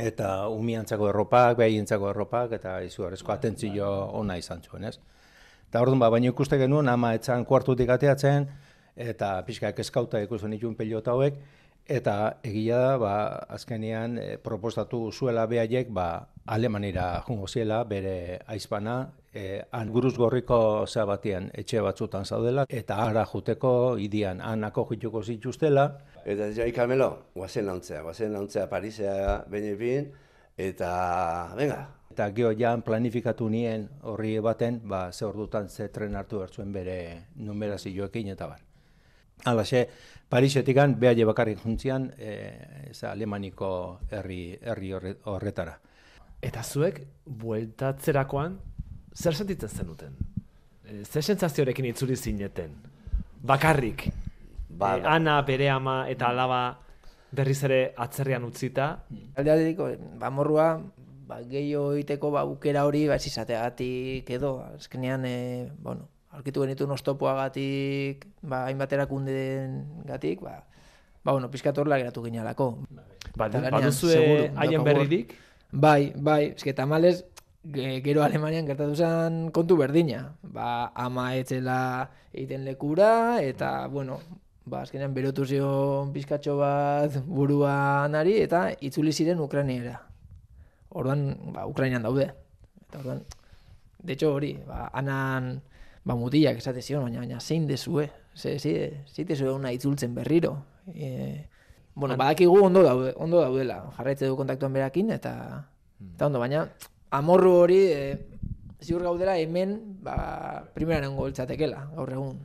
eta 0.00 0.48
umiantzako 0.48 1.10
erropak, 1.10 1.58
behientzako 1.58 2.08
erropak, 2.10 2.52
eta 2.56 2.80
izugarrizko 2.80 3.32
atentzio 3.32 3.90
ona 4.16 4.38
izan 4.40 4.62
zuen, 4.64 4.84
ez? 4.88 4.98
Eta 5.72 5.80
orduan, 5.80 6.02
ba, 6.02 6.10
baina 6.12 6.28
ikuste 6.28 6.58
genuen, 6.60 6.88
ama 6.92 7.14
etzan 7.16 7.46
kuartutik 7.48 7.88
ateatzen, 7.88 8.44
eta 9.00 9.38
pixka 9.46 9.70
eskauta 9.80 10.20
ikusten 10.20 10.52
dituen 10.52 10.76
pelota 10.76 11.14
hauek, 11.16 11.38
Eta 11.90 12.38
egia 12.46 12.76
da, 12.78 12.90
ba, 13.00 13.14
azkenean 13.50 14.14
e, 14.22 14.26
proposatu 14.38 15.10
zuela 15.10 15.48
behaiek 15.50 15.88
ba, 15.90 16.28
Alemanira 16.46 17.24
jungo 17.26 17.48
ziela, 17.48 17.82
bere 17.84 18.38
aizpana, 18.46 19.14
e, 19.34 19.64
han 19.74 19.90
guruz 19.90 20.12
gorriko 20.16 20.86
zea 20.86 21.04
batian 21.04 21.50
etxe 21.58 21.82
batzutan 21.82 22.24
zaudela, 22.24 22.66
eta 22.68 23.00
ara 23.02 23.24
juteko 23.26 23.98
idian 23.98 24.40
hanako 24.40 24.86
jituko 24.92 25.24
zituztela, 25.24 25.88
Eta 26.22 26.52
ja 26.54 26.68
ikamelo, 26.70 27.08
guazen 27.34 27.66
launtzea, 27.66 28.02
guazen 28.06 28.32
launtzea 28.32 28.68
Parisea 28.70 29.40
behin 29.50 29.78
fin, 29.78 30.12
eta, 30.56 30.92
venga, 31.58 31.88
Eta 32.12 32.26
geho 32.36 32.50
jan 32.52 32.82
planifikatu 32.84 33.46
nien 33.48 33.86
horri 34.04 34.34
baten, 34.44 34.82
ba, 34.84 35.06
ze 35.12 35.24
ordutan 35.24 35.68
ze 35.72 35.86
tren 35.88 36.14
hartu 36.18 36.42
bertzuen 36.42 36.72
bere 36.72 37.28
numerazioekin 37.40 38.28
eta 38.34 38.46
bar. 38.50 38.60
Halaxe, 39.48 39.86
Parisetikan 40.28 40.94
behaile 41.00 41.24
bakarrik 41.28 41.58
juntzian, 41.64 42.10
e, 42.18 42.34
ez 42.90 43.02
Alemaniko 43.08 43.98
herri, 44.10 44.58
herri 44.60 44.92
horre- 44.92 45.16
horretara. 45.24 45.78
Eta 46.42 46.62
zuek, 46.62 47.00
bueltatzerakoan, 47.26 48.58
zer 49.14 49.34
sentitzen 49.34 49.68
zenuten? 49.72 50.14
E, 50.84 51.02
Zer 51.04 51.22
sentsazioarekin 51.24 51.88
itzuli 51.90 52.16
zineten? 52.16 52.76
Bakarrik. 53.42 54.10
Ba, 54.68 54.96
E, 54.98 55.02
ana, 55.16 55.40
bere 55.42 55.70
ama 55.70 56.02
eta 56.08 56.28
alaba 56.28 56.62
berriz 57.32 57.62
ere 57.64 57.94
atzerrian 57.96 58.44
utzita. 58.44 58.90
Alde 59.36 59.50
aldeko, 59.56 59.88
ba, 60.20 60.30
morrua, 60.30 60.68
ba, 61.32 61.40
gehiago 61.48 61.94
egiteko 61.96 62.30
ba, 62.36 62.44
aukera 62.44 62.84
hori, 62.84 63.06
ba, 63.08 63.16
izateagatik 63.16 64.28
edo, 64.36 64.58
azkenean, 64.76 65.24
e, 65.24 65.70
bueno, 65.80 66.08
aurkitu 66.32 66.62
genituen 66.66 66.92
oztopoagatik, 66.92 68.26
ba, 68.42 68.66
hainbat 68.68 68.92
erakundeen 68.92 69.80
gatik, 70.04 70.44
ba, 70.44 70.60
ba, 71.24 71.32
bueno, 71.32 71.48
pizkat 71.50 71.78
horrela 71.78 71.98
geratu 72.02 72.22
ginalako. 72.28 72.68
Ba, 73.36 73.48
baduzue 73.48 74.50
haien 74.60 74.84
berririk? 74.84 75.34
Bai, 75.72 76.12
bai, 76.16 76.52
eske 76.52 76.74
tamales 76.76 77.24
ge- 77.64 78.02
gero 78.04 78.20
Alemanian 78.22 78.66
gertatu 78.68 78.94
zen 78.94 79.48
kontu 79.56 79.78
berdina. 79.80 80.34
Ba, 80.42 80.92
ama 80.94 81.30
etzela 81.38 82.10
egiten 82.32 82.66
lekura 82.68 83.40
eta 83.40 83.86
bueno, 83.88 84.18
ba 84.68 84.82
azkenean 84.84 85.14
berotu 85.16 85.46
zion 85.48 86.12
pizkatxo 86.12 86.58
bat 86.60 87.16
buruanari 87.24 88.36
eta 88.42 88.66
itzuli 88.80 89.12
ziren 89.16 89.40
Ukrainiera. 89.40 89.96
Orduan, 90.92 91.52
ba, 91.52 91.66
Ukrainian 91.66 92.02
daude. 92.04 92.30
Eta 92.88 93.00
orduan, 93.00 93.22
de 94.02 94.12
hecho 94.12 94.34
hori, 94.34 94.58
ba, 94.66 94.90
anan 94.92 95.62
ba, 96.04 96.14
mutilak 96.14 96.58
esate 96.58 96.82
zion, 96.82 97.04
baina, 97.06 97.22
baina 97.22 97.40
zein 97.40 97.66
dezue, 97.66 98.10
ze, 98.34 98.58
ze, 98.58 99.04
zeite 99.06 99.36
zue 99.36 99.52
una 99.52 99.72
itzultzen 99.72 100.14
berriro. 100.14 100.56
E, 100.94 101.46
bueno, 101.94 102.16
badakigu 102.16 102.58
ondo 102.66 102.82
daude, 102.82 103.14
ondo 103.16 103.40
daudela, 103.40 103.82
jarraitze 103.96 104.26
du 104.26 104.36
kontaktuan 104.36 104.72
berakin, 104.72 105.12
eta, 105.14 105.34
eta 106.14 106.26
ondo, 106.26 106.40
baina 106.42 106.66
amorru 107.10 107.54
hori, 107.62 107.80
e, 107.92 108.02
ziur 108.82 109.04
gaudela 109.06 109.38
hemen, 109.38 109.78
ba, 110.02 110.64
primeran 110.74 111.16
goltzatekela, 111.16 111.86
gaur 111.96 112.12
egun. 112.12 112.40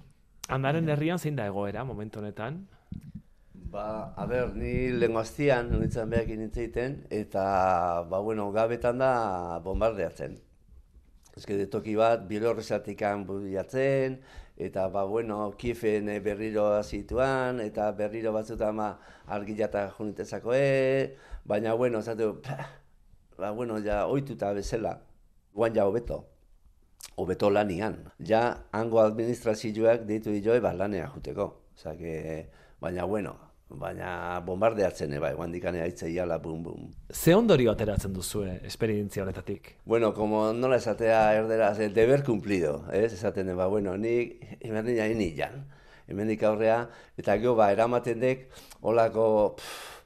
Andaren 0.54 0.88
herrian 0.88 1.20
zein 1.20 1.36
da 1.36 1.48
egoera 1.50 1.84
momentu 1.84 2.22
honetan? 2.22 2.62
Ba, 3.78 4.12
a 4.18 4.26
ber, 4.26 4.56
ni 4.58 4.90
lenguaztian, 4.90 5.68
nintzen 5.70 6.10
behak 6.10 6.32
nintzeiten, 6.40 6.96
eta, 7.14 7.44
ba, 8.10 8.20
bueno, 8.26 8.48
gabetan 8.56 8.98
da 9.04 9.10
bombardeatzen. 9.62 10.34
Ez 11.38 11.44
que 11.46 11.58
toki 11.76 11.94
bat, 12.00 12.24
bilorrezatikan 12.32 13.28
budiatzen, 13.28 14.16
eta, 14.68 14.88
ba, 14.96 15.04
bueno, 15.06 15.52
Kiefen 15.62 16.10
eh, 16.10 16.18
berriro 16.26 16.66
zituan, 16.82 17.62
eta 17.62 17.92
berriro 18.00 18.34
batzutan 18.34 18.74
ma 18.80 18.88
argilata 19.38 19.84
junitezakoe, 20.00 20.64
baina, 21.46 21.76
bueno, 21.78 22.02
zatu, 22.02 22.32
ba, 23.38 23.52
bueno, 23.52 23.78
ja, 23.86 24.08
oituta 24.08 24.56
bezala, 24.58 24.96
guan 25.54 25.78
ja 25.78 25.86
hobeto, 25.86 26.24
hobeto 27.16 27.54
lanian. 27.54 28.00
Ja, 28.18 28.42
hango 28.72 29.06
administrazioak 29.06 30.10
deitu 30.10 30.34
dioe, 30.34 30.58
ba, 30.66 30.74
lanea 30.74 31.12
juteko. 31.14 31.52
Osea, 31.78 31.94
que, 32.00 32.16
baina, 32.82 33.06
bueno, 33.06 33.38
baina 33.70 34.40
bombardeatzen 34.46 35.12
eba, 35.18 35.32
eguan 35.34 35.52
dikane 35.52 35.82
aitzeiala, 35.84 36.38
bum, 36.40 36.62
bum. 36.64 36.86
Ze 37.12 37.36
ondorio 37.36 37.72
ateratzen 37.74 38.14
duzue 38.14 38.62
esperientzia 38.64 39.24
honetatik? 39.24 39.76
Bueno, 39.86 40.14
como 40.14 40.54
nola 40.54 40.78
esatea 40.78 41.34
erderaz, 41.36 41.80
el 41.80 41.94
deber 41.94 42.24
cumplido, 42.24 42.86
ez? 42.94 43.12
Esaten 43.14 43.48
dut, 43.52 43.58
ba, 43.60 43.68
bueno, 43.68 43.98
nik 43.98 44.58
emerdina 44.62 45.08
hini 45.08 45.34
jan. 45.36 45.66
Hemendik 46.08 46.44
aurrea, 46.48 46.86
eta 47.20 47.36
gero, 47.36 47.56
ba, 47.60 47.72
eramaten 47.74 48.22
dek, 48.24 48.46
holako, 48.80 49.56
pff, 49.58 49.98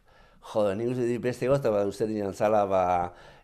jode, 0.54 0.76
nik 0.80 0.89
uste 0.95 1.06
dit 1.06 1.21
beste 1.21 1.47
gozta, 1.47 1.69
ba, 1.69 1.84
uste 1.86 2.08
dinan 2.10 2.34
zala, 2.34 2.63
ba, 2.65 2.82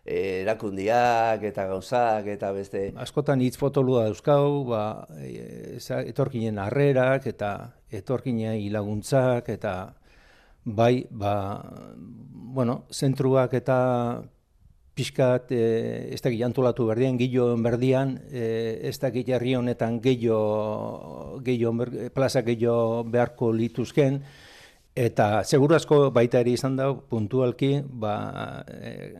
eh, 0.02 0.40
erakundiak 0.42 1.44
eta 1.46 1.68
gauzak 1.70 2.26
eta 2.34 2.50
beste... 2.56 2.88
Askotan 2.98 3.40
hitz 3.44 3.54
fotolua 3.60 4.08
dauzkau, 4.08 4.64
ba, 4.66 4.82
e, 5.22 5.76
eza- 5.76 6.02
etorkinen 6.02 6.58
harrerak 6.58 7.30
eta 7.30 7.52
etorkinen 7.94 8.58
hilaguntzak 8.58 9.48
eta 9.54 9.76
bai, 10.74 11.06
ba, 11.10 11.62
bueno, 12.54 12.84
zentruak 12.90 13.54
eta 13.54 13.78
pixkat 14.98 15.52
e, 15.54 15.62
ez 16.14 16.20
dakit 16.20 16.42
antolatu 16.42 16.88
berdian, 16.88 17.18
gillo 17.18 17.52
berdian, 17.62 18.18
e, 18.30 18.80
ez 18.88 18.98
dakit 18.98 19.28
herri 19.30 19.54
honetan 19.54 20.00
gehiago, 20.02 21.40
gehiago, 21.46 21.86
plaza 22.14 22.42
gehiago 22.42 23.04
beharko 23.06 23.52
lituzken, 23.52 24.22
Eta 24.98 25.44
segurazko 25.46 26.08
baita 26.10 26.40
ere 26.42 26.56
izan 26.56 26.74
da 26.74 26.88
puntualki 26.90 27.68
ba, 28.02 28.64
e, 28.66 29.12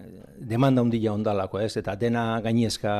demanda 0.50 0.82
handia 0.82 1.12
ondalako, 1.12 1.61
ez? 1.62 1.76
Eta 1.78 1.94
dena 1.94 2.40
gainezka 2.42 2.94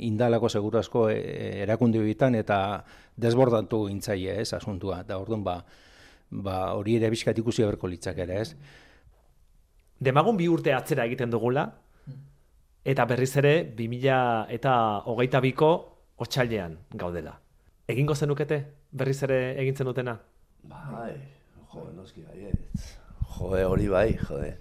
indalako 0.00 0.48
segurazko 0.48 1.10
e, 1.12 1.18
erakunde 1.66 2.00
bitan 2.00 2.38
eta 2.38 2.58
desbordatu 3.20 3.82
intzaie, 3.92 4.38
ez, 4.40 4.48
asuntua. 4.56 5.02
Eta 5.04 5.18
orduan 5.20 5.44
ba, 5.44 5.58
ba 6.32 6.72
hori 6.72 6.96
ere 6.96 7.10
bizkat 7.12 7.38
ikusi 7.38 7.64
berko 7.66 7.90
litzak 7.90 8.18
ere, 8.24 8.40
ez? 8.40 8.54
Demagun 10.02 10.36
bi 10.36 10.48
urte 10.48 10.72
atzera 10.74 11.04
egiten 11.06 11.30
dugula, 11.30 11.66
eta 12.84 13.04
berriz 13.06 13.36
ere 13.38 13.54
2000 13.78 14.48
eta 14.56 14.74
hogeita 15.06 15.40
biko 15.44 15.70
otxailean 16.24 16.78
gaudela. 16.98 17.36
Egingo 17.92 18.14
zenukete 18.14 18.62
berriz 18.90 19.20
ere 19.26 19.38
egintzen 19.60 19.86
dutena? 19.86 20.16
Bai, 20.64 21.12
jode, 21.72 21.92
noski 21.96 22.24
baietz. 22.26 22.96
Jode, 23.36 23.64
hori 23.66 23.88
bai, 23.88 24.08
jode. 24.16 24.56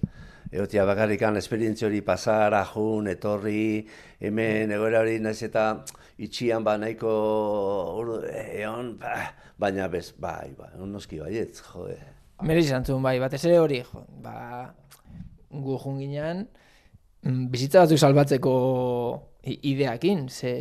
Egotia 0.51 0.83
bakarrikan 0.83 1.37
esperientzia 1.39 1.87
hori 1.87 2.01
pasara, 2.03 2.65
jun, 2.73 3.05
etorri, 3.07 3.85
hemen 4.19 4.73
egoera 4.75 4.99
hori 4.99 5.13
naiz 5.23 5.37
eta 5.47 5.67
itxian 6.19 6.65
ba 6.65 6.73
nahiko 6.75 7.11
uru, 8.01 8.17
egon, 8.27 8.97
ba, 8.99 9.13
baina 9.55 9.87
bez, 9.87 10.09
bai, 10.19 10.51
bai, 10.57 10.73
noski 10.91 11.21
baietz, 11.23 11.61
jode. 11.69 11.95
Merez 12.43 12.65
izan 12.65 12.83
bai, 13.05 13.15
batez 13.23 13.45
ere 13.45 13.61
hori, 13.63 13.79
jo, 13.87 14.03
ba, 14.25 14.73
gu 15.51 15.79
junginan, 15.79 16.43
mm, 17.23 17.47
bizitza 17.53 17.85
batzuk 17.85 18.03
salbatzeko 18.03 18.53
ideakin, 19.47 20.27
ze 20.27 20.53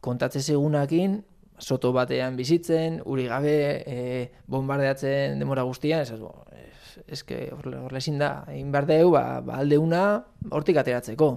kontatze 0.00 0.40
segunakin, 0.40 1.20
soto 1.58 1.92
batean 1.92 2.36
bizitzen, 2.36 3.00
uri 3.04 3.26
gabe, 3.30 3.56
e, 3.86 4.30
bombardeatzen 4.50 5.38
demora 5.38 5.62
guztian, 5.62 6.02
ez, 6.02 6.10
ez, 6.10 7.02
ez 7.06 7.22
que 7.26 7.48
horle, 7.54 7.78
horle 7.86 8.02
ezin 8.02 8.18
da, 8.18 8.44
egin 8.50 8.72
behar 8.74 8.88
deu, 8.90 9.10
ba, 9.14 9.40
ba 9.44 9.60
aldeuna 9.62 10.04
hortik 10.50 10.80
ateratzeko. 10.82 11.30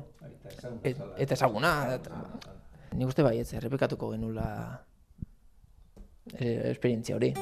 Et, 0.83 0.97
eta 1.19 1.35
ezaguna. 1.35 1.71
Nik 2.97 3.09
uste 3.11 3.25
baietz, 3.25 3.51
errepikatuko 3.59 4.13
genula 4.15 4.47
e, 6.33 6.71
esperientzia 6.71 7.17
hori. 7.17 7.33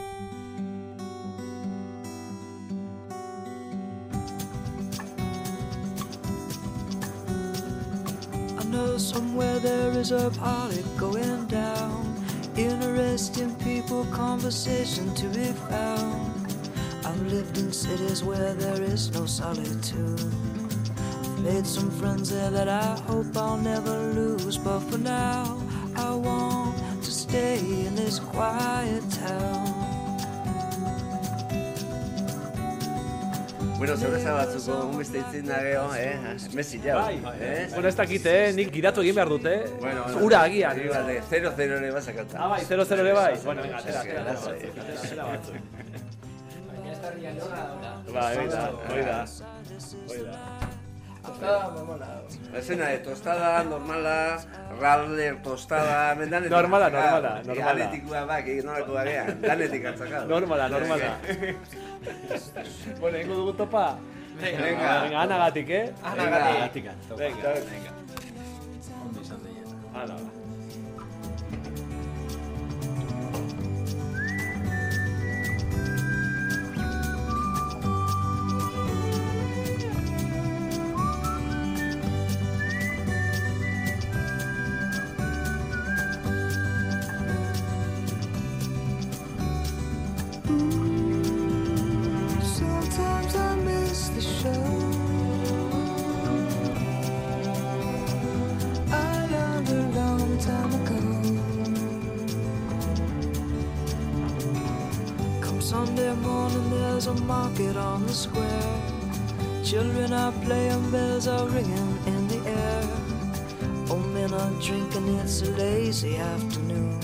I 8.58 8.64
know 8.72 8.98
somewhere 8.98 9.60
there 9.60 9.92
is 10.00 10.12
a 10.12 10.30
party 10.32 10.84
going 10.98 11.48
down. 11.48 12.15
Interesting 12.58 13.54
people, 13.56 14.06
conversation 14.06 15.14
to 15.16 15.28
be 15.28 15.48
found. 15.68 16.48
I've 17.06 17.22
lived 17.24 17.58
in 17.58 17.74
cities 17.74 18.24
where 18.24 18.54
there 18.54 18.82
is 18.82 19.12
no 19.14 19.26
solitude. 19.26 20.22
I've 20.22 21.44
made 21.44 21.68
some 21.68 21.92
friends 21.92 22.30
there 22.30 22.50
that 22.52 22.70
I 22.70 22.98
hope 23.08 23.36
I'll 23.36 23.58
never 23.58 23.98
lose. 24.14 24.58
But 24.58 24.80
for 24.80 24.98
now, 24.98 25.62
I 25.98 26.16
want 26.16 26.78
to 27.04 27.12
stay 27.12 27.60
in 27.60 27.94
this 27.94 28.20
quiet 28.20 29.04
town. 29.12 29.75
Bueno, 33.78 33.98
zerbeza 33.98 34.34
batzuko, 34.34 34.76
unbeste 34.88 35.20
itzin 35.20 35.50
da 35.50 35.58
geho, 35.64 35.88
eh? 36.00 36.14
Messi 36.56 36.80
jau, 36.84 36.96
Bai, 37.02 37.18
eh? 37.44 37.68
Bueno, 37.74 37.90
ez 37.90 37.96
dakite, 37.98 38.32
eh? 38.46 38.54
nik 38.56 38.70
gidatu 38.72 39.04
egin 39.04 39.18
behar 39.18 39.32
dute. 39.34 39.56
Bueno, 39.82 40.06
Ura 40.24 40.44
agian. 40.48 40.80
Hori 40.80 40.88
bate, 40.94 41.18
0-0 41.32 41.76
ere 41.80 41.90
basakata. 41.96 42.40
Ah, 42.40 42.48
bai, 42.54 42.62
0-0 42.70 43.02
ere 43.04 43.14
bai. 43.18 43.34
Bueno, 43.44 43.66
venga, 43.66 43.82
atera, 43.82 44.00
atera, 44.06 44.22
atera 44.32 44.96
atera 45.02 45.24
batzuk. 45.34 45.60
Ba, 48.14 48.30
hori 48.32 48.48
da, 48.54 48.64
hori 48.94 49.04
da. 49.10 49.20
Hori 50.08 50.24
da. 50.30 50.40
Ezena, 52.56 52.88
de 52.94 53.00
tostada, 53.04 53.64
normala, 53.66 54.16
radler, 54.80 55.36
tostada, 55.44 55.98
hemen 56.14 56.30
danetik. 56.32 56.54
Normala, 56.54 56.90
normala, 56.94 57.32
normala. 57.44 57.72
Aletikoa 57.74 58.22
bak, 58.30 58.48
egin 58.54 58.70
nolako 58.70 58.98
bagean, 59.02 59.34
danetik 59.44 59.90
atzaka. 59.92 60.24
Normala, 60.32 60.70
normala. 60.70 61.12
bueno, 63.00 63.18
ingo 63.18 63.34
dugu 63.36 63.54
topa? 63.54 63.98
Venga. 64.36 65.02
Venga, 65.04 65.22
anagatik, 65.24 65.70
eh? 65.70 65.94
Anagatik. 66.04 66.86
Venga. 67.16 67.56
Hala, 69.96 70.14
ba. 70.14 70.20
Sometimes 70.20 70.35
there's 107.06 107.20
a 107.20 107.24
market 107.26 107.78
on 107.78 108.06
the 108.06 108.14
square. 108.14 108.82
Children 109.64 110.14
are 110.14 110.32
playing, 110.44 110.92
bells 110.92 111.28
are 111.28 111.48
ringing 111.50 112.00
in 112.08 112.28
the 112.28 112.40
air. 112.50 112.84
Old 113.90 114.08
men 114.14 114.34
are 114.34 114.52
drinking, 114.62 115.08
it's 115.20 115.42
a 115.42 115.52
lazy 115.52 116.18
afternoon 116.18 117.00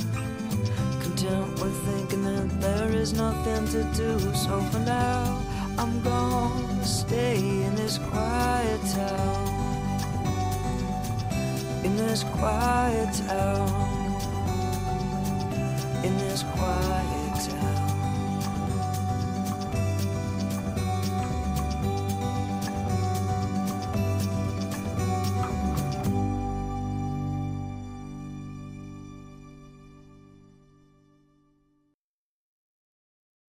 content 1.02 1.62
with 1.62 1.76
thinking 1.86 2.24
that 2.24 2.62
there 2.62 2.92
is 2.92 3.14
nothing 3.14 3.68
to 3.68 3.84
do. 3.96 4.20
So 4.34 4.60
for 4.72 4.80
now, 4.80 5.40
I'm 5.78 6.02
gonna 6.02 6.86
stay 6.86 7.38
in 7.38 7.76
this 7.76 7.98
quiet 8.00 8.82
town. 8.96 9.48
In 11.84 11.96
this 11.98 12.24
quiet 12.24 13.14
town. 13.28 13.91